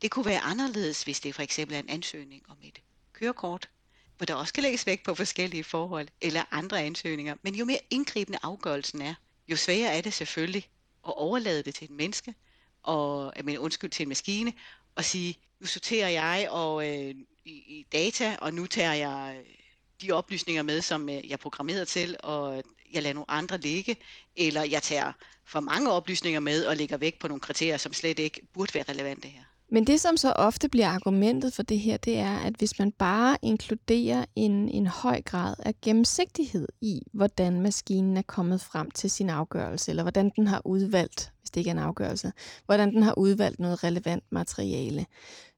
Det 0.03 0.11
kunne 0.11 0.25
være 0.25 0.41
anderledes, 0.41 1.03
hvis 1.03 1.21
det 1.21 1.35
for 1.35 1.43
eksempel 1.43 1.75
er 1.75 1.81
en 1.81 1.89
ansøgning 1.89 2.43
om 2.49 2.57
et 2.63 2.81
kørekort, 3.13 3.69
hvor 4.17 4.27
der 4.27 4.35
også 4.35 4.49
skal 4.49 4.63
lægges 4.63 4.87
vægt 4.87 5.05
på 5.05 5.15
forskellige 5.15 5.65
forhold 5.65 6.09
eller 6.21 6.45
andre 6.51 6.83
ansøgninger. 6.83 7.35
Men 7.43 7.55
jo 7.55 7.65
mere 7.65 7.79
indgribende 7.91 8.39
afgørelsen 8.43 9.03
er, 9.03 9.15
jo 9.49 9.57
sværere 9.57 9.97
er 9.97 10.01
det 10.01 10.13
selvfølgelig 10.13 10.69
at 11.07 11.15
overlade 11.17 11.63
det 11.63 11.75
til 11.75 11.85
et 11.85 11.91
menneske, 11.91 12.35
og 12.83 13.33
men 13.45 13.59
undskyld 13.59 13.91
til 13.91 14.03
en 14.03 14.09
maskine, 14.09 14.53
og 14.95 15.05
sige, 15.05 15.39
nu 15.61 15.67
sorterer 15.67 16.09
jeg 16.09 16.49
og, 16.51 16.89
øh, 16.89 17.15
i, 17.45 17.51
i 17.51 17.87
data, 17.93 18.37
og 18.41 18.55
nu 18.55 18.67
tager 18.67 18.93
jeg 18.93 19.37
øh, 19.39 19.64
de 20.03 20.13
oplysninger 20.13 20.63
med, 20.63 20.81
som 20.81 21.09
øh, 21.09 21.15
jeg 21.15 21.33
er 21.33 21.37
programmeret 21.37 21.89
til, 21.89 22.17
og 22.23 22.63
jeg 22.93 23.03
lader 23.03 23.15
nogle 23.15 23.31
andre 23.31 23.59
ligge, 23.59 23.97
eller 24.37 24.63
jeg 24.63 24.83
tager 24.83 25.13
for 25.47 25.61
mange 25.61 25.91
oplysninger 25.91 26.41
med 26.41 26.65
og 26.65 26.77
lægger 26.77 26.97
væk 26.97 27.19
på 27.19 27.29
nogle 27.29 27.41
kriterier, 27.41 27.77
som 27.77 27.93
slet 27.93 28.19
ikke 28.19 28.41
burde 28.55 28.75
være 28.75 28.85
relevante 28.89 29.29
her. 29.29 29.41
Men 29.69 29.87
det, 29.87 30.01
som 30.01 30.17
så 30.17 30.33
ofte 30.33 30.69
bliver 30.69 30.89
argumentet 30.89 31.55
for 31.55 31.63
det 31.63 31.79
her, 31.79 31.97
det 31.97 32.19
er, 32.19 32.39
at 32.39 32.55
hvis 32.55 32.79
man 32.79 32.93
bare 32.93 33.37
inkluderer 33.43 34.25
en, 34.37 34.69
en 34.69 34.87
høj 34.87 35.23
grad 35.23 35.55
af 35.59 35.75
gennemsigtighed 35.83 36.69
i, 36.81 37.01
hvordan 37.13 37.61
maskinen 37.61 38.17
er 38.17 38.23
kommet 38.23 38.61
frem 38.61 38.91
til 38.91 39.11
sin 39.11 39.31
afgørelse, 39.31 39.91
eller 39.91 40.03
hvordan 40.03 40.33
den 40.37 40.47
har 40.47 40.63
udvalgt, 40.65 41.33
hvis 41.41 41.51
det 41.51 41.61
ikke 41.61 41.71
er 41.71 41.75
en 41.75 41.79
afgørelse, 41.79 42.33
hvordan 42.67 42.95
den 42.95 43.03
har 43.03 43.19
udvalgt 43.19 43.61
noget 43.61 43.85
relevant 43.85 44.25
materiale, 44.31 45.07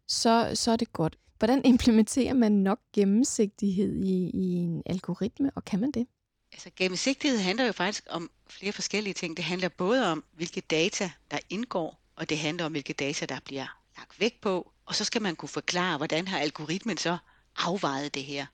så, 0.08 0.50
så 0.54 0.70
er 0.70 0.76
det 0.76 0.92
godt. 0.92 1.18
Hvordan 1.38 1.64
implementerer 1.64 2.34
man 2.34 2.52
nok 2.52 2.80
gennemsigtighed 2.92 3.96
i, 3.96 4.30
i 4.34 4.52
en 4.52 4.82
algoritme, 4.86 5.50
og 5.54 5.64
kan 5.64 5.80
man 5.80 5.90
det? 5.90 6.06
Altså 6.52 6.70
gennemsigtighed 6.76 7.38
handler 7.38 7.64
jo 7.64 7.72
faktisk 7.72 8.04
om 8.10 8.30
flere 8.50 8.72
forskellige 8.72 9.14
ting. 9.14 9.36
Det 9.36 9.44
handler 9.44 9.68
både 9.68 10.12
om, 10.12 10.24
hvilke 10.32 10.60
data, 10.60 11.10
der 11.30 11.38
indgår, 11.50 12.00
og 12.16 12.28
det 12.28 12.38
handler 12.38 12.64
om, 12.64 12.72
hvilke 12.72 12.92
data, 12.92 13.26
der 13.26 13.40
bliver 13.44 13.78
lagt 13.96 14.20
væk 14.20 14.40
på, 14.40 14.72
og 14.86 14.94
så 14.94 15.04
skal 15.04 15.22
man 15.22 15.36
kunne 15.36 15.48
forklare, 15.48 15.96
hvordan 15.96 16.28
har 16.28 16.38
algoritmen 16.38 16.96
så 16.96 17.16
afvejet 17.56 18.14
det 18.14 18.24
her. 18.24 18.46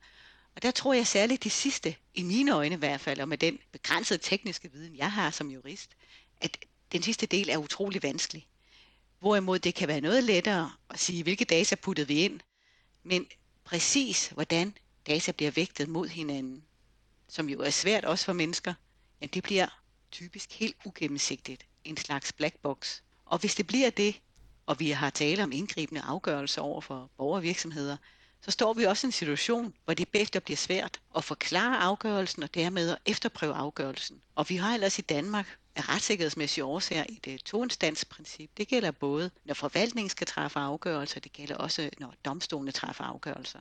Og 0.57 0.63
der 0.63 0.71
tror 0.71 0.93
jeg 0.93 1.07
særligt 1.07 1.45
det 1.45 1.53
sidste, 1.53 1.95
i 2.15 2.23
mine 2.23 2.55
øjne 2.55 2.75
i 2.75 2.79
hvert 2.79 3.01
fald, 3.01 3.21
og 3.21 3.29
med 3.29 3.39
den 3.39 3.59
begrænsede 3.73 4.19
tekniske 4.23 4.73
viden, 4.73 4.97
jeg 4.97 5.13
har 5.13 5.31
som 5.31 5.51
jurist, 5.51 5.91
at 6.41 6.59
den 6.93 7.03
sidste 7.03 7.27
del 7.27 7.49
er 7.49 7.57
utrolig 7.57 8.03
vanskelig. 8.03 8.47
Hvorimod 9.21 9.59
det 9.59 9.75
kan 9.75 9.89
være 9.89 10.01
noget 10.01 10.25
lettere 10.25 10.73
at 10.91 11.01
sige, 11.01 11.23
hvilke 11.23 11.45
data 11.45 11.75
puttede 11.75 12.09
vi 12.09 12.15
ind, 12.15 12.41
men 13.03 13.27
præcis 13.65 14.29
hvordan 14.29 14.75
data 15.07 15.33
bliver 15.33 15.51
vægtet 15.51 15.89
mod 15.89 16.09
hinanden, 16.09 16.65
som 17.29 17.49
jo 17.49 17.61
er 17.61 17.71
svært 17.71 18.05
også 18.05 18.25
for 18.25 18.33
mennesker, 18.33 18.75
ja, 19.21 19.27
det 19.27 19.43
bliver 19.43 19.83
typisk 20.11 20.53
helt 20.53 20.77
ugennemsigtigt, 20.85 21.67
en 21.85 21.97
slags 21.97 22.33
black 22.33 22.57
box. 22.63 23.01
Og 23.25 23.39
hvis 23.39 23.55
det 23.55 23.67
bliver 23.67 23.91
det, 23.91 24.21
og 24.67 24.81
vi 24.81 24.91
har 24.91 25.11
tale 25.11 25.43
om 25.43 25.53
indgribende 25.53 26.01
afgørelser 26.01 26.63
over 26.63 26.81
for 26.81 27.11
borgervirksomheder, 27.17 27.97
så 28.45 28.51
står 28.51 28.73
vi 28.73 28.85
også 28.85 29.07
i 29.07 29.09
en 29.09 29.13
situation, 29.13 29.75
hvor 29.85 29.95
det 29.95 30.09
bagefter 30.09 30.41
bliver 30.41 30.57
svært 30.57 31.01
at 31.17 31.25
forklare 31.25 31.79
afgørelsen 31.79 32.43
og 32.43 32.55
dermed 32.55 32.91
at 32.91 32.99
efterprøve 33.07 33.55
afgørelsen. 33.55 34.23
Og 34.35 34.49
vi 34.49 34.57
har 34.57 34.75
ellers 34.75 34.99
i 34.99 35.03
Danmark 35.03 35.59
af 35.77 35.89
retssikkerhedsmæssige 35.89 36.65
årsager 36.65 37.05
i 37.09 37.21
det 37.25 37.33
øh, 37.33 37.39
toinstansprincip. 37.39 38.51
Det 38.57 38.69
gælder 38.69 38.91
både, 38.91 39.31
når 39.45 39.55
forvaltningen 39.55 40.11
skal 40.11 40.27
træffe 40.27 40.59
afgørelser, 40.59 41.21
det 41.21 41.33
gælder 41.33 41.57
også, 41.57 41.91
når 41.99 42.15
domstolene 42.25 42.73
træffer 42.73 43.05
afgørelser. 43.05 43.59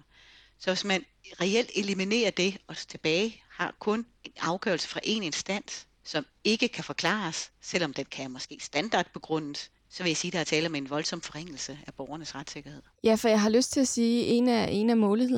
Så 0.60 0.72
hvis 0.72 0.84
man 0.84 1.06
reelt 1.42 1.72
eliminerer 1.76 2.32
det 2.32 2.58
og 2.68 2.78
tilbage 2.78 3.44
har 3.50 3.76
kun 3.80 4.06
en 4.24 4.32
afgørelse 4.40 4.88
fra 4.88 5.00
en 5.04 5.24
instans, 5.24 5.88
som 6.04 6.26
ikke 6.44 6.68
kan 6.68 6.84
forklares, 6.84 7.52
selvom 7.62 7.94
den 7.94 8.06
kan 8.06 8.32
måske 8.32 8.58
standardbegrundes, 8.62 9.72
så 9.94 10.04
vil 10.04 10.10
jeg 10.10 10.18
sige, 10.18 10.30
at 10.30 10.34
der 10.34 10.40
er 10.40 10.44
tale 10.44 10.68
om 10.68 10.76
en 10.76 10.90
voldsom 10.90 11.22
forringelse 11.22 11.80
af 11.88 11.94
borgernes 11.94 12.36
retssikkerhed. 12.36 12.82
Ja, 13.04 13.16
for 13.16 13.30
jeg 13.30 13.42
har 13.42 13.50
lyst 13.50 13.72
til 13.72 13.80
at 13.80 13.88
sige, 13.88 14.26
at 14.26 14.38
en 14.38 14.48
af, 14.48 14.68
en 14.72 14.90
af 14.90 14.98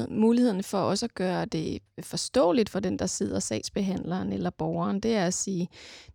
mulighederne 0.09 0.63
for 0.63 0.77
også 0.77 1.05
at 1.05 1.15
gøre 1.15 1.45
det 1.45 1.81
forståeligt 2.01 2.69
for 2.69 2.79
den, 2.79 2.99
der 2.99 3.05
sidder 3.05 3.39
sagsbehandleren 3.39 4.33
eller 4.33 4.49
borgeren, 4.49 4.99
det 4.99 5.15
er 5.15 5.25
at 5.25 5.33
sige, 5.33 5.69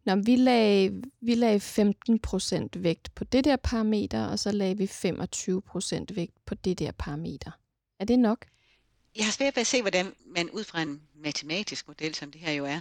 når 0.05 0.17
vi 0.17 0.37
lagde, 0.37 1.03
vi 1.21 1.35
lagde 1.35 1.59
15% 1.59 2.69
vægt 2.75 3.15
på 3.15 3.25
det 3.25 3.45
der 3.45 3.57
parameter, 3.57 4.27
og 4.27 4.39
så 4.39 4.53
lagde 4.53 4.79
vi 4.79 4.85
25% 4.85 6.05
vægt 6.15 6.45
på 6.47 6.55
det 6.55 6.79
der 6.79 6.93
parameter. 6.93 7.51
Er 8.01 8.05
det 8.05 8.19
nok? 8.19 8.47
Jeg 9.17 9.25
har 9.25 9.33
svært 9.33 9.57
ved 9.57 9.61
at 9.61 9.67
se, 9.67 9.81
hvordan 9.81 10.13
man 10.27 10.51
ud 10.51 10.65
fra 10.65 10.83
en 10.83 11.03
matematisk 11.15 11.89
model, 11.89 12.15
som 12.15 12.31
det 12.31 12.41
her 12.41 12.53
jo 12.53 12.65
er, 12.65 12.81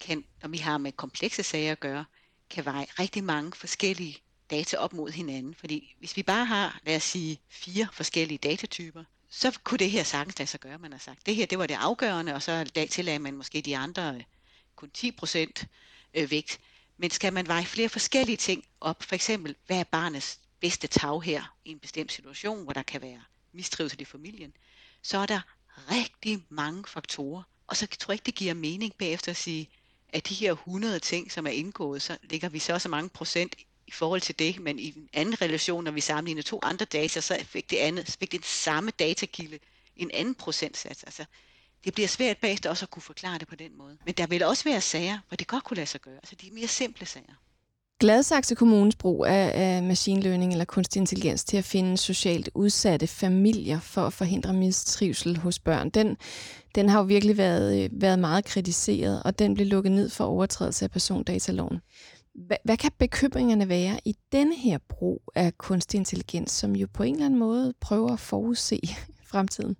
kan, 0.00 0.24
når 0.42 0.48
vi 0.48 0.58
har 0.58 0.78
med 0.78 0.92
komplekse 0.92 1.42
sager 1.42 1.72
at 1.72 1.80
gøre, 1.80 2.04
kan 2.50 2.64
veje 2.64 2.86
rigtig 2.98 3.24
mange 3.24 3.52
forskellige 3.52 4.23
data 4.50 4.76
op 4.76 4.92
mod 4.92 5.10
hinanden. 5.10 5.54
Fordi 5.54 5.94
hvis 5.98 6.16
vi 6.16 6.22
bare 6.22 6.44
har, 6.44 6.80
lad 6.86 6.96
os 6.96 7.02
sige, 7.02 7.40
fire 7.48 7.88
forskellige 7.92 8.38
datatyper, 8.38 9.04
så 9.30 9.58
kunne 9.64 9.78
det 9.78 9.90
her 9.90 10.04
sagtens 10.04 10.38
lade 10.38 10.50
sig 10.50 10.60
gøre, 10.60 10.78
man 10.78 10.92
har 10.92 10.98
sagt. 10.98 11.26
Det 11.26 11.36
her, 11.36 11.46
det 11.46 11.58
var 11.58 11.66
det 11.66 11.74
afgørende, 11.74 12.34
og 12.34 12.42
så 12.42 12.70
tillagde 12.90 13.18
man 13.18 13.36
måske 13.36 13.60
de 13.60 13.76
andre 13.76 14.14
øh, 14.14 14.22
kun 14.76 14.90
10% 14.98 15.64
øh, 16.14 16.30
vægt. 16.30 16.60
Men 16.96 17.10
skal 17.10 17.32
man 17.32 17.46
veje 17.46 17.64
flere 17.64 17.88
forskellige 17.88 18.36
ting 18.36 18.64
op, 18.80 19.02
for 19.02 19.14
eksempel, 19.14 19.56
hvad 19.66 19.78
er 19.78 19.84
barnets 19.84 20.40
bedste 20.60 20.86
tag 20.86 21.22
her 21.22 21.56
i 21.64 21.70
en 21.70 21.78
bestemt 21.78 22.12
situation, 22.12 22.64
hvor 22.64 22.72
der 22.72 22.82
kan 22.82 23.02
være 23.02 23.22
mistrivsel 23.52 24.00
i 24.00 24.04
familien, 24.04 24.52
så 25.02 25.18
er 25.18 25.26
der 25.26 25.40
rigtig 25.90 26.44
mange 26.48 26.84
faktorer. 26.86 27.42
Og 27.66 27.76
så 27.76 27.86
tror 27.86 28.12
jeg 28.12 28.14
ikke, 28.14 28.26
det 28.26 28.34
giver 28.34 28.54
mening 28.54 28.94
bagefter 28.94 29.30
at 29.30 29.36
sige, 29.36 29.68
at 30.08 30.28
de 30.28 30.34
her 30.34 30.52
100 30.52 30.98
ting, 30.98 31.32
som 31.32 31.46
er 31.46 31.50
indgået, 31.50 32.02
så 32.02 32.18
ligger 32.22 32.48
vi 32.48 32.58
så 32.58 32.78
så 32.78 32.88
mange 32.88 33.08
procent 33.08 33.54
i 33.86 33.90
forhold 33.90 34.20
til 34.20 34.38
det, 34.38 34.60
men 34.60 34.78
i 34.78 34.88
en 34.96 35.08
anden 35.12 35.42
relation, 35.42 35.84
når 35.84 35.90
vi 35.90 36.00
sammenligner 36.00 36.42
to 36.42 36.60
andre 36.62 36.84
data, 36.84 37.20
så 37.20 37.38
fik 37.44 37.70
det 37.70 37.76
andet, 37.76 38.16
fik 38.20 38.32
det 38.32 38.44
samme 38.44 38.90
datakilde 38.98 39.58
en 39.96 40.10
anden 40.14 40.34
procentsats. 40.34 41.04
Altså, 41.04 41.24
det 41.84 41.94
bliver 41.94 42.08
svært 42.08 42.38
bagefter 42.38 42.70
også 42.70 42.84
at 42.84 42.90
kunne 42.90 43.02
forklare 43.02 43.38
det 43.38 43.48
på 43.48 43.54
den 43.54 43.78
måde. 43.78 43.96
Men 44.04 44.14
der 44.14 44.26
vil 44.26 44.44
også 44.44 44.64
være 44.64 44.80
sager, 44.80 45.18
hvor 45.28 45.36
det 45.36 45.46
godt 45.46 45.64
kunne 45.64 45.76
lade 45.76 45.86
sig 45.86 46.00
gøre. 46.00 46.16
Altså 46.16 46.34
de 46.42 46.50
mere 46.52 46.68
simple 46.68 47.06
sager. 47.06 47.34
Gladsaxe 48.00 48.54
Kommunes 48.54 48.96
brug 48.96 49.26
af, 49.26 49.52
af 49.54 49.82
machine 49.82 50.20
learning 50.20 50.52
eller 50.52 50.64
kunstig 50.64 51.00
intelligens 51.00 51.44
til 51.44 51.56
at 51.56 51.64
finde 51.64 51.98
socialt 51.98 52.50
udsatte 52.54 53.06
familier 53.06 53.80
for 53.80 54.06
at 54.06 54.12
forhindre 54.12 54.52
mistrivsel 54.52 55.36
hos 55.36 55.58
børn, 55.58 55.90
den, 55.90 56.16
den 56.74 56.88
har 56.88 56.98
jo 56.98 57.04
virkelig 57.04 57.36
været, 57.36 57.84
øh, 57.84 57.90
været 57.92 58.18
meget 58.18 58.44
kritiseret, 58.44 59.22
og 59.22 59.38
den 59.38 59.54
blev 59.54 59.66
lukket 59.66 59.92
ned 59.92 60.10
for 60.10 60.24
overtrædelse 60.24 60.84
af 60.84 60.90
persondataloven. 60.90 61.80
Hvad, 62.34 62.56
hvad 62.64 62.76
kan 62.76 62.92
bekymringerne 62.98 63.68
være 63.68 64.00
i 64.04 64.16
denne 64.32 64.56
her 64.56 64.78
brug 64.78 65.22
af 65.34 65.58
kunstig 65.58 65.98
intelligens, 65.98 66.52
som 66.52 66.76
jo 66.76 66.86
på 66.94 67.02
en 67.02 67.14
eller 67.14 67.26
anden 67.26 67.38
måde 67.38 67.74
prøver 67.80 68.12
at 68.12 68.20
forudse 68.20 68.80
fremtiden? 69.30 69.76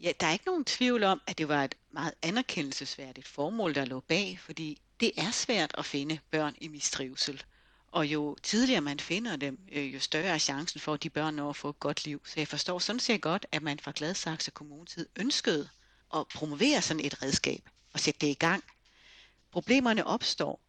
Ja, 0.00 0.12
der 0.20 0.26
er 0.26 0.32
ikke 0.32 0.46
nogen 0.46 0.64
tvivl 0.64 1.02
om, 1.02 1.20
at 1.26 1.38
det 1.38 1.48
var 1.48 1.64
et 1.64 1.74
meget 1.90 2.14
anerkendelsesværdigt 2.22 3.28
formål, 3.28 3.74
der 3.74 3.84
lå 3.84 4.00
bag, 4.00 4.38
fordi 4.40 4.80
det 5.00 5.12
er 5.16 5.30
svært 5.30 5.74
at 5.78 5.84
finde 5.84 6.18
børn 6.30 6.54
i 6.60 6.68
mistrivsel. 6.68 7.42
Og 7.92 8.06
jo 8.06 8.36
tidligere 8.42 8.80
man 8.80 9.00
finder 9.00 9.36
dem, 9.36 9.58
øh, 9.72 9.94
jo 9.94 10.00
større 10.00 10.24
er 10.24 10.38
chancen 10.38 10.80
for, 10.80 10.94
at 10.94 11.02
de 11.02 11.10
børn 11.10 11.34
når 11.34 11.50
at 11.50 11.56
få 11.56 11.68
et 11.68 11.80
godt 11.80 12.04
liv. 12.04 12.22
Så 12.24 12.34
jeg 12.36 12.48
forstår 12.48 12.78
sådan 12.78 13.00
set 13.00 13.20
godt, 13.20 13.46
at 13.52 13.62
man 13.62 13.78
fra 13.78 13.92
Gladsaxe 13.94 14.50
Kommune 14.50 14.86
tid 14.86 15.08
ønskede 15.16 15.68
at 16.14 16.28
promovere 16.34 16.82
sådan 16.82 17.04
et 17.04 17.22
redskab 17.22 17.68
og 17.92 18.00
sætte 18.00 18.20
det 18.20 18.26
i 18.26 18.34
gang. 18.34 18.64
Problemerne 19.52 20.06
opstår, 20.06 20.60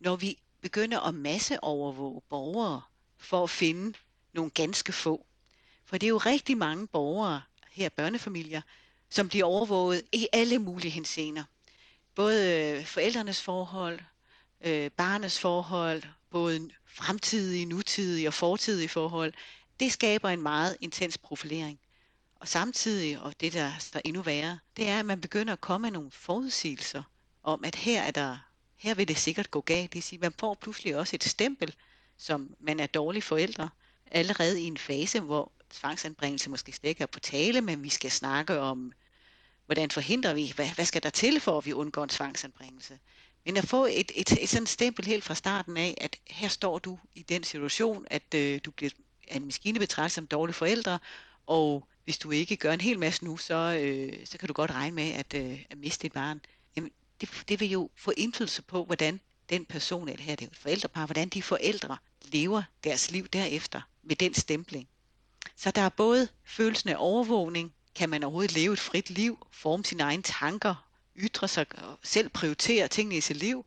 når 0.00 0.16
vi 0.16 0.38
begynde 0.60 1.00
at 1.00 1.14
masseovervåge 1.14 2.20
borgere 2.28 2.82
for 3.16 3.44
at 3.44 3.50
finde 3.50 3.98
nogle 4.32 4.50
ganske 4.50 4.92
få. 4.92 5.26
For 5.84 5.98
det 5.98 6.06
er 6.06 6.10
jo 6.10 6.18
rigtig 6.18 6.58
mange 6.58 6.86
borgere, 6.86 7.42
her 7.70 7.88
børnefamilier, 7.88 8.60
som 9.10 9.28
bliver 9.28 9.44
overvåget 9.44 10.02
i 10.12 10.28
alle 10.32 10.58
mulige 10.58 10.90
henseender. 10.90 11.44
Både 12.14 12.52
øh, 12.52 12.84
forældrenes 12.84 13.42
forhold, 13.42 14.00
øh, 14.60 14.90
barnets 14.90 15.38
forhold, 15.40 16.02
både 16.30 16.70
fremtidige, 16.84 17.66
nutidige 17.66 18.28
og 18.28 18.34
fortidige 18.34 18.88
forhold. 18.88 19.32
Det 19.80 19.92
skaber 19.92 20.28
en 20.28 20.42
meget 20.42 20.76
intens 20.80 21.18
profilering. 21.18 21.78
Og 22.40 22.48
samtidig, 22.48 23.20
og 23.20 23.40
det 23.40 23.52
der 23.52 23.72
er 23.94 24.00
endnu 24.04 24.22
værre, 24.22 24.58
det 24.76 24.88
er, 24.88 24.98
at 24.98 25.06
man 25.06 25.20
begynder 25.20 25.52
at 25.52 25.60
komme 25.60 25.84
med 25.84 25.90
nogle 25.90 26.10
forudsigelser 26.10 27.02
om, 27.42 27.64
at 27.64 27.74
her 27.74 28.02
er 28.02 28.10
der, 28.10 28.38
her 28.76 28.94
vil 28.94 29.08
det 29.08 29.18
sikkert 29.18 29.50
gå 29.50 29.60
galt. 29.60 29.92
Det 29.92 29.94
vil 29.94 30.02
sige, 30.02 30.18
man 30.18 30.34
får 30.38 30.54
pludselig 30.54 30.96
også 30.96 31.16
et 31.16 31.24
stempel, 31.24 31.74
som 32.16 32.54
man 32.60 32.80
er 32.80 32.86
dårlig 32.86 33.22
forældre, 33.22 33.68
allerede 34.10 34.60
i 34.60 34.64
en 34.64 34.78
fase, 34.78 35.20
hvor 35.20 35.52
tvangsanbringelse 35.70 36.50
måske 36.50 36.72
slet 36.72 36.88
ikke 36.88 37.02
er 37.02 37.06
på 37.06 37.20
tale, 37.20 37.60
men 37.60 37.82
vi 37.82 37.88
skal 37.88 38.10
snakke 38.10 38.58
om, 38.60 38.92
hvordan 39.66 39.90
forhindrer 39.90 40.34
vi, 40.34 40.52
hvad, 40.56 40.68
hvad 40.68 40.84
skal 40.84 41.02
der 41.02 41.10
til 41.10 41.40
for, 41.40 41.58
at 41.58 41.66
vi 41.66 41.72
undgår 41.72 42.02
en 42.02 42.08
tvangsanbringelse. 42.08 42.98
Men 43.44 43.56
at 43.56 43.68
få 43.68 43.86
et, 43.86 44.12
et, 44.14 44.42
et 44.42 44.48
sådan 44.48 44.66
stempel 44.66 45.06
helt 45.06 45.24
fra 45.24 45.34
starten 45.34 45.76
af, 45.76 45.94
at 46.00 46.16
her 46.26 46.48
står 46.48 46.78
du 46.78 46.98
i 47.14 47.22
den 47.22 47.44
situation, 47.44 48.06
at 48.10 48.34
øh, 48.34 48.60
du 48.64 48.70
bliver 48.70 48.90
af 49.28 49.36
en 49.36 49.44
maskine 49.44 49.78
betragtet 49.78 50.12
som 50.12 50.26
dårlige 50.26 50.54
forældre, 50.54 50.98
og 51.46 51.88
hvis 52.04 52.18
du 52.18 52.30
ikke 52.30 52.56
gør 52.56 52.72
en 52.72 52.80
hel 52.80 52.98
masse 52.98 53.24
nu, 53.24 53.36
så, 53.36 53.78
øh, 53.80 54.26
så 54.26 54.38
kan 54.38 54.48
du 54.48 54.52
godt 54.52 54.70
regne 54.70 54.96
med 54.96 55.12
at, 55.12 55.34
øh, 55.34 55.64
at 55.70 55.78
miste 55.78 56.02
dit 56.02 56.12
barn. 56.12 56.40
Det, 57.20 57.44
det 57.48 57.60
vil 57.60 57.70
jo 57.70 57.90
få 57.96 58.12
indflydelse 58.16 58.62
på, 58.62 58.84
hvordan 58.84 59.20
den 59.48 59.64
person, 59.64 60.08
eller 60.08 60.24
her 60.24 60.36
det 60.36 60.44
er 60.46 60.50
et 60.50 60.56
forældrepar, 60.56 61.06
hvordan 61.06 61.28
de 61.28 61.42
forældre 61.42 61.96
lever 62.22 62.62
deres 62.84 63.10
liv 63.10 63.28
derefter 63.28 63.80
med 64.02 64.16
den 64.16 64.34
stempling. 64.34 64.88
Så 65.56 65.70
der 65.70 65.82
er 65.82 65.88
både 65.88 66.28
følelsen 66.44 66.90
af 66.90 66.96
overvågning, 66.98 67.74
kan 67.94 68.10
man 68.10 68.22
overhovedet 68.22 68.52
leve 68.54 68.72
et 68.72 68.80
frit 68.80 69.10
liv, 69.10 69.46
forme 69.52 69.84
sine 69.84 70.02
egne 70.02 70.22
tanker, 70.22 70.86
ytre 71.16 71.48
sig 71.48 71.66
og 71.78 71.98
selv 72.02 72.28
prioritere 72.28 72.88
tingene 72.88 73.16
i 73.16 73.20
sit 73.20 73.36
liv, 73.36 73.66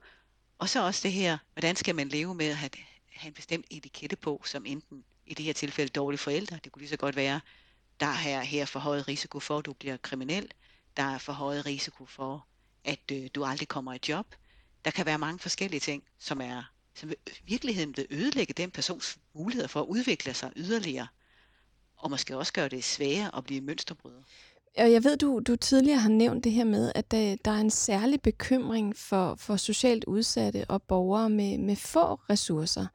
og 0.58 0.70
så 0.70 0.86
også 0.86 1.02
det 1.04 1.12
her, 1.12 1.38
hvordan 1.54 1.76
skal 1.76 1.96
man 1.96 2.10
leve 2.10 2.36
med 2.36 2.46
at 2.50 2.56
have, 2.56 2.70
have 3.12 3.28
en 3.28 3.34
bestemt 3.34 3.66
etikette 3.70 4.16
på, 4.16 4.42
som 4.46 4.66
enten 4.66 5.04
i 5.26 5.34
det 5.34 5.46
her 5.46 5.54
tilfælde 5.54 5.90
dårlige 5.90 6.20
forældre, 6.20 6.60
det 6.64 6.72
kunne 6.72 6.82
lige 6.82 6.90
så 6.90 6.98
godt 6.98 7.16
være, 7.16 7.42
der 8.00 8.06
er 8.06 8.14
her 8.14 8.42
her 8.42 8.66
for 8.66 8.80
høj 8.80 9.00
risiko 9.00 9.40
for, 9.40 9.58
at 9.58 9.66
du 9.66 9.74
bliver 9.74 9.98
kriminel, 9.98 10.52
der 10.98 11.04
er 11.04 11.18
for 11.18 11.34
høj 11.34 11.60
risiko 11.60 12.06
for, 12.06 12.46
at 12.86 13.12
øh, 13.12 13.30
du 13.36 13.44
aldrig 13.46 13.68
kommer 13.68 13.94
i 13.94 14.00
job. 14.10 14.26
Der 14.86 14.92
kan 14.92 15.06
være 15.06 15.18
mange 15.18 15.40
forskellige 15.40 15.80
ting, 15.80 16.04
som 16.20 16.42
er 16.42 16.64
som 17.00 17.12
i 17.12 17.16
virkeligheden 17.44 17.98
vil 17.98 18.08
ødelægge 18.10 18.54
den 18.54 18.72
persons 18.72 19.18
muligheder 19.34 19.68
for 19.68 19.82
at 19.82 19.86
udvikle 19.86 20.34
sig 20.34 20.52
yderligere 20.56 21.08
og 21.98 22.10
måske 22.10 22.38
også 22.38 22.54
gøre 22.54 22.70
det 22.70 22.84
sværere 22.84 23.36
at 23.36 23.44
blive 23.44 23.62
mønsterbryder. 23.62 24.22
Og 24.78 24.92
jeg 24.92 25.04
ved, 25.04 25.18
du, 25.18 25.40
du 25.40 25.56
tidligere 25.56 26.00
har 26.00 26.10
nævnt 26.10 26.44
det 26.44 26.52
her 26.52 26.64
med, 26.64 26.92
at 26.96 27.12
der, 27.12 27.36
der 27.46 27.52
er 27.52 27.62
en 27.62 27.72
særlig 27.72 28.22
bekymring 28.22 28.98
for, 28.98 29.36
for 29.36 29.56
socialt 29.58 30.04
udsatte 30.04 30.66
og 30.70 30.82
borgere 30.82 31.30
med, 31.30 31.58
med 31.58 31.76
få 31.76 32.16
ressourcer, 32.16 32.88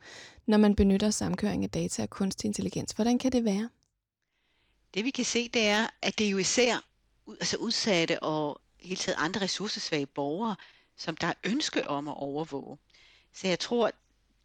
når 0.47 0.59
man 0.59 0.77
benytter 0.77 1.11
samkøring 1.11 1.65
af 1.65 1.71
data 1.71 2.03
og 2.03 2.11
kunstig 2.11 2.49
intelligens. 2.49 2.93
Hvordan 2.93 3.19
kan 3.19 3.33
det 3.33 3.45
være? 3.45 3.69
Det 4.95 5.05
vi 5.05 5.11
kan 5.11 5.25
se, 5.25 5.49
det 5.49 5.67
er, 5.67 5.87
at 6.03 6.19
det 6.19 6.33
jo 6.33 6.39
især 6.39 6.77
altså 7.29 7.57
udsatte 7.57 8.23
og 8.23 8.61
hele 8.89 9.01
taget 9.01 9.17
andre 9.19 9.41
ressourcesvage 9.41 10.07
borgere, 10.07 10.57
som 10.97 11.17
der 11.17 11.27
er 11.27 11.35
ønske 11.45 11.89
om 11.89 12.09
at 12.09 12.15
overvåge. 12.17 12.79
Så 13.33 13.49
jeg 13.49 13.59
tror, 13.59 13.91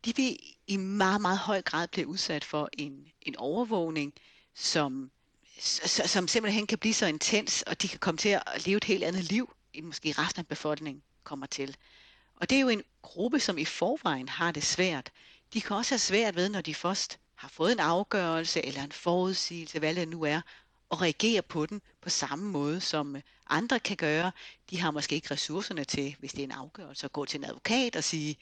de 0.05 0.15
vil 0.15 0.39
i 0.67 0.77
meget, 0.77 1.21
meget 1.21 1.37
høj 1.37 1.61
grad 1.61 1.87
blive 1.87 2.07
udsat 2.07 2.43
for 2.43 2.69
en, 2.73 3.07
en 3.21 3.35
overvågning, 3.35 4.13
som, 4.55 5.11
som 6.05 6.27
simpelthen 6.27 6.67
kan 6.67 6.77
blive 6.77 6.93
så 6.93 7.05
intens, 7.05 7.61
og 7.61 7.81
de 7.81 7.87
kan 7.87 7.99
komme 7.99 8.17
til 8.17 8.29
at 8.29 8.65
leve 8.65 8.77
et 8.77 8.83
helt 8.83 9.03
andet 9.03 9.23
liv, 9.23 9.53
end 9.73 9.85
måske 9.85 10.11
resten 10.11 10.39
af 10.39 10.47
befolkningen 10.47 11.03
kommer 11.23 11.45
til. 11.45 11.77
Og 12.35 12.49
det 12.49 12.55
er 12.55 12.61
jo 12.61 12.69
en 12.69 12.83
gruppe, 13.01 13.39
som 13.39 13.57
i 13.57 13.65
forvejen 13.65 14.29
har 14.29 14.51
det 14.51 14.63
svært. 14.63 15.11
De 15.53 15.61
kan 15.61 15.75
også 15.75 15.91
have 15.91 15.99
svært 15.99 16.35
ved, 16.35 16.49
når 16.49 16.61
de 16.61 16.75
først 16.75 17.19
har 17.35 17.47
fået 17.47 17.71
en 17.71 17.79
afgørelse 17.79 18.65
eller 18.65 18.83
en 18.83 18.91
forudsigelse, 18.91 19.79
hvad 19.79 19.95
det 19.95 20.07
nu 20.07 20.23
er, 20.23 20.41
og 20.89 21.01
reagere 21.01 21.41
på 21.41 21.65
den 21.65 21.81
på 22.01 22.09
samme 22.09 22.45
måde, 22.45 22.81
som 22.81 23.17
andre 23.49 23.79
kan 23.79 23.97
gøre. 23.97 24.31
De 24.69 24.79
har 24.79 24.91
måske 24.91 25.15
ikke 25.15 25.31
ressourcerne 25.31 25.83
til, 25.83 26.15
hvis 26.19 26.31
det 26.31 26.39
er 26.39 26.43
en 26.43 26.51
afgørelse, 26.51 27.05
at 27.05 27.13
gå 27.13 27.25
til 27.25 27.37
en 27.37 27.43
advokat 27.43 27.95
og 27.95 28.03
sige, 28.03 28.37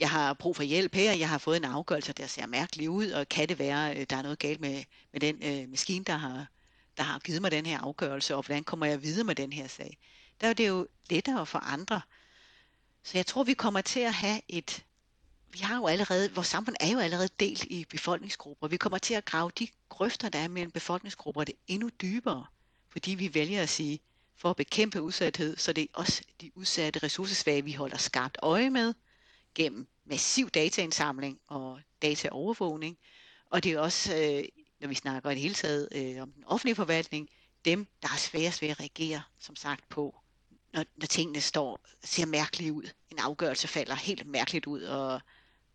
jeg 0.00 0.10
har 0.10 0.34
brug 0.34 0.56
for 0.56 0.62
hjælp 0.62 0.94
her, 0.94 1.12
jeg 1.12 1.28
har 1.28 1.38
fået 1.38 1.56
en 1.56 1.64
afgørelse, 1.64 2.12
der 2.12 2.26
ser 2.26 2.46
mærkelig 2.46 2.90
ud, 2.90 3.10
og 3.10 3.28
kan 3.28 3.48
det 3.48 3.58
være, 3.58 3.96
øh, 3.96 4.06
der 4.10 4.16
er 4.16 4.22
noget 4.22 4.38
galt 4.38 4.60
med, 4.60 4.84
med 5.12 5.20
den 5.20 5.42
øh, 5.42 5.68
maskine, 5.68 6.04
der 6.04 6.16
har, 6.16 6.46
der 6.96 7.02
har 7.02 7.18
givet 7.18 7.42
mig 7.42 7.50
den 7.50 7.66
her 7.66 7.78
afgørelse, 7.78 8.36
og 8.36 8.42
hvordan 8.42 8.64
kommer 8.64 8.86
jeg 8.86 9.02
videre 9.02 9.24
med 9.24 9.34
den 9.34 9.52
her 9.52 9.68
sag? 9.68 9.98
Der 10.40 10.48
er 10.48 10.52
det 10.52 10.68
jo 10.68 10.86
lettere 11.10 11.46
for 11.46 11.58
andre. 11.58 12.00
Så 13.02 13.18
jeg 13.18 13.26
tror, 13.26 13.44
vi 13.44 13.54
kommer 13.54 13.80
til 13.80 14.00
at 14.00 14.14
have 14.14 14.40
et, 14.48 14.84
vi 15.50 15.58
har 15.58 15.76
jo 15.76 15.86
allerede, 15.86 16.34
vores 16.34 16.48
samfund 16.48 16.76
er 16.80 16.92
jo 16.92 16.98
allerede 16.98 17.28
delt 17.40 17.64
i 17.64 17.84
befolkningsgrupper. 17.90 18.68
Vi 18.68 18.76
kommer 18.76 18.98
til 18.98 19.14
at 19.14 19.24
grave 19.24 19.50
de 19.58 19.68
grøfter, 19.88 20.28
der 20.28 20.38
er 20.38 20.48
mellem 20.48 20.70
befolkningsgrupper, 20.70 21.44
det 21.44 21.54
endnu 21.68 21.90
dybere, 22.02 22.46
fordi 22.90 23.14
vi 23.14 23.34
vælger 23.34 23.62
at 23.62 23.68
sige, 23.68 24.00
for 24.36 24.50
at 24.50 24.56
bekæmpe 24.56 25.02
udsathed, 25.02 25.56
så 25.56 25.72
det 25.72 25.82
er 25.82 25.88
også 25.92 26.22
de 26.40 26.50
udsatte 26.54 26.98
ressourcesvage, 27.02 27.64
vi 27.64 27.72
holder 27.72 27.96
skarpt 27.96 28.38
øje 28.42 28.70
med, 28.70 28.94
gennem 29.54 29.86
massiv 30.04 30.50
dataindsamling 30.50 31.40
og 31.46 31.80
dataovervågning. 32.02 32.98
Og 33.50 33.64
det 33.64 33.72
er 33.72 33.80
også, 33.80 34.16
øh, 34.16 34.44
når 34.80 34.88
vi 34.88 34.94
snakker 34.94 35.30
i 35.30 35.34
det 35.34 35.42
hele 35.42 35.54
taget 35.54 35.88
øh, 35.92 36.22
om 36.22 36.32
den 36.32 36.44
offentlige 36.46 36.74
forvaltning, 36.74 37.28
dem, 37.64 37.86
der 38.02 38.08
har 38.08 38.18
sværest 38.18 38.62
ved 38.62 38.68
at 38.68 38.80
reagere, 38.80 39.22
som 39.38 39.56
sagt, 39.56 39.88
på, 39.88 40.14
når, 40.72 40.84
når 40.96 41.06
tingene 41.06 41.40
står, 41.40 41.80
ser 42.04 42.26
mærkeligt 42.26 42.72
ud. 42.72 42.90
En 43.10 43.18
afgørelse 43.18 43.68
falder 43.68 43.94
helt 43.94 44.26
mærkeligt 44.26 44.66
ud, 44.66 44.82
og, 44.82 45.20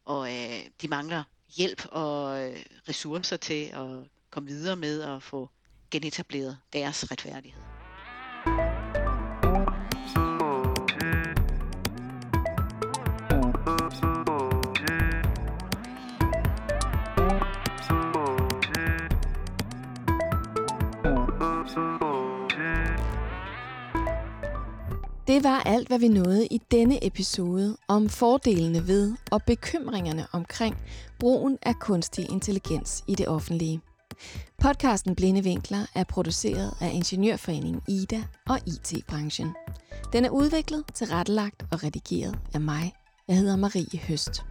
og 0.05 0.33
øh, 0.35 0.65
de 0.81 0.87
mangler 0.87 1.23
hjælp 1.57 1.85
og 1.91 2.49
øh, 2.49 2.65
ressourcer 2.89 3.37
til 3.37 3.63
at 3.73 3.87
komme 4.29 4.49
videre 4.49 4.75
med 4.75 5.01
at 5.01 5.23
få 5.23 5.49
genetableret 5.91 6.57
deres 6.73 7.11
retfærdighed. 7.11 7.78
Det 25.39 25.47
var 25.47 25.61
alt, 25.65 25.87
hvad 25.87 25.99
vi 25.99 26.07
nåede 26.07 26.47
i 26.47 26.61
denne 26.71 27.05
episode 27.05 27.77
om 27.87 28.09
fordelene 28.09 28.87
ved 28.87 29.13
og 29.31 29.43
bekymringerne 29.43 30.27
omkring 30.31 30.77
brugen 31.19 31.57
af 31.63 31.75
kunstig 31.79 32.31
intelligens 32.31 33.03
i 33.07 33.15
det 33.15 33.27
offentlige. 33.27 33.81
Podcasten 34.61 35.15
Blinde 35.15 35.43
Vinkler 35.43 35.85
er 35.95 36.03
produceret 36.03 36.73
af 36.81 36.91
Ingeniørforeningen 36.93 37.81
IDA 37.87 38.23
og 38.49 38.59
IT-branchen. 38.67 39.55
Den 40.13 40.25
er 40.25 40.29
udviklet, 40.29 40.83
tilrettelagt 40.93 41.65
og 41.71 41.83
redigeret 41.83 42.39
af 42.53 42.61
mig. 42.61 42.93
Jeg 43.27 43.37
hedder 43.37 43.55
Marie 43.55 43.99
Høst. 44.07 44.43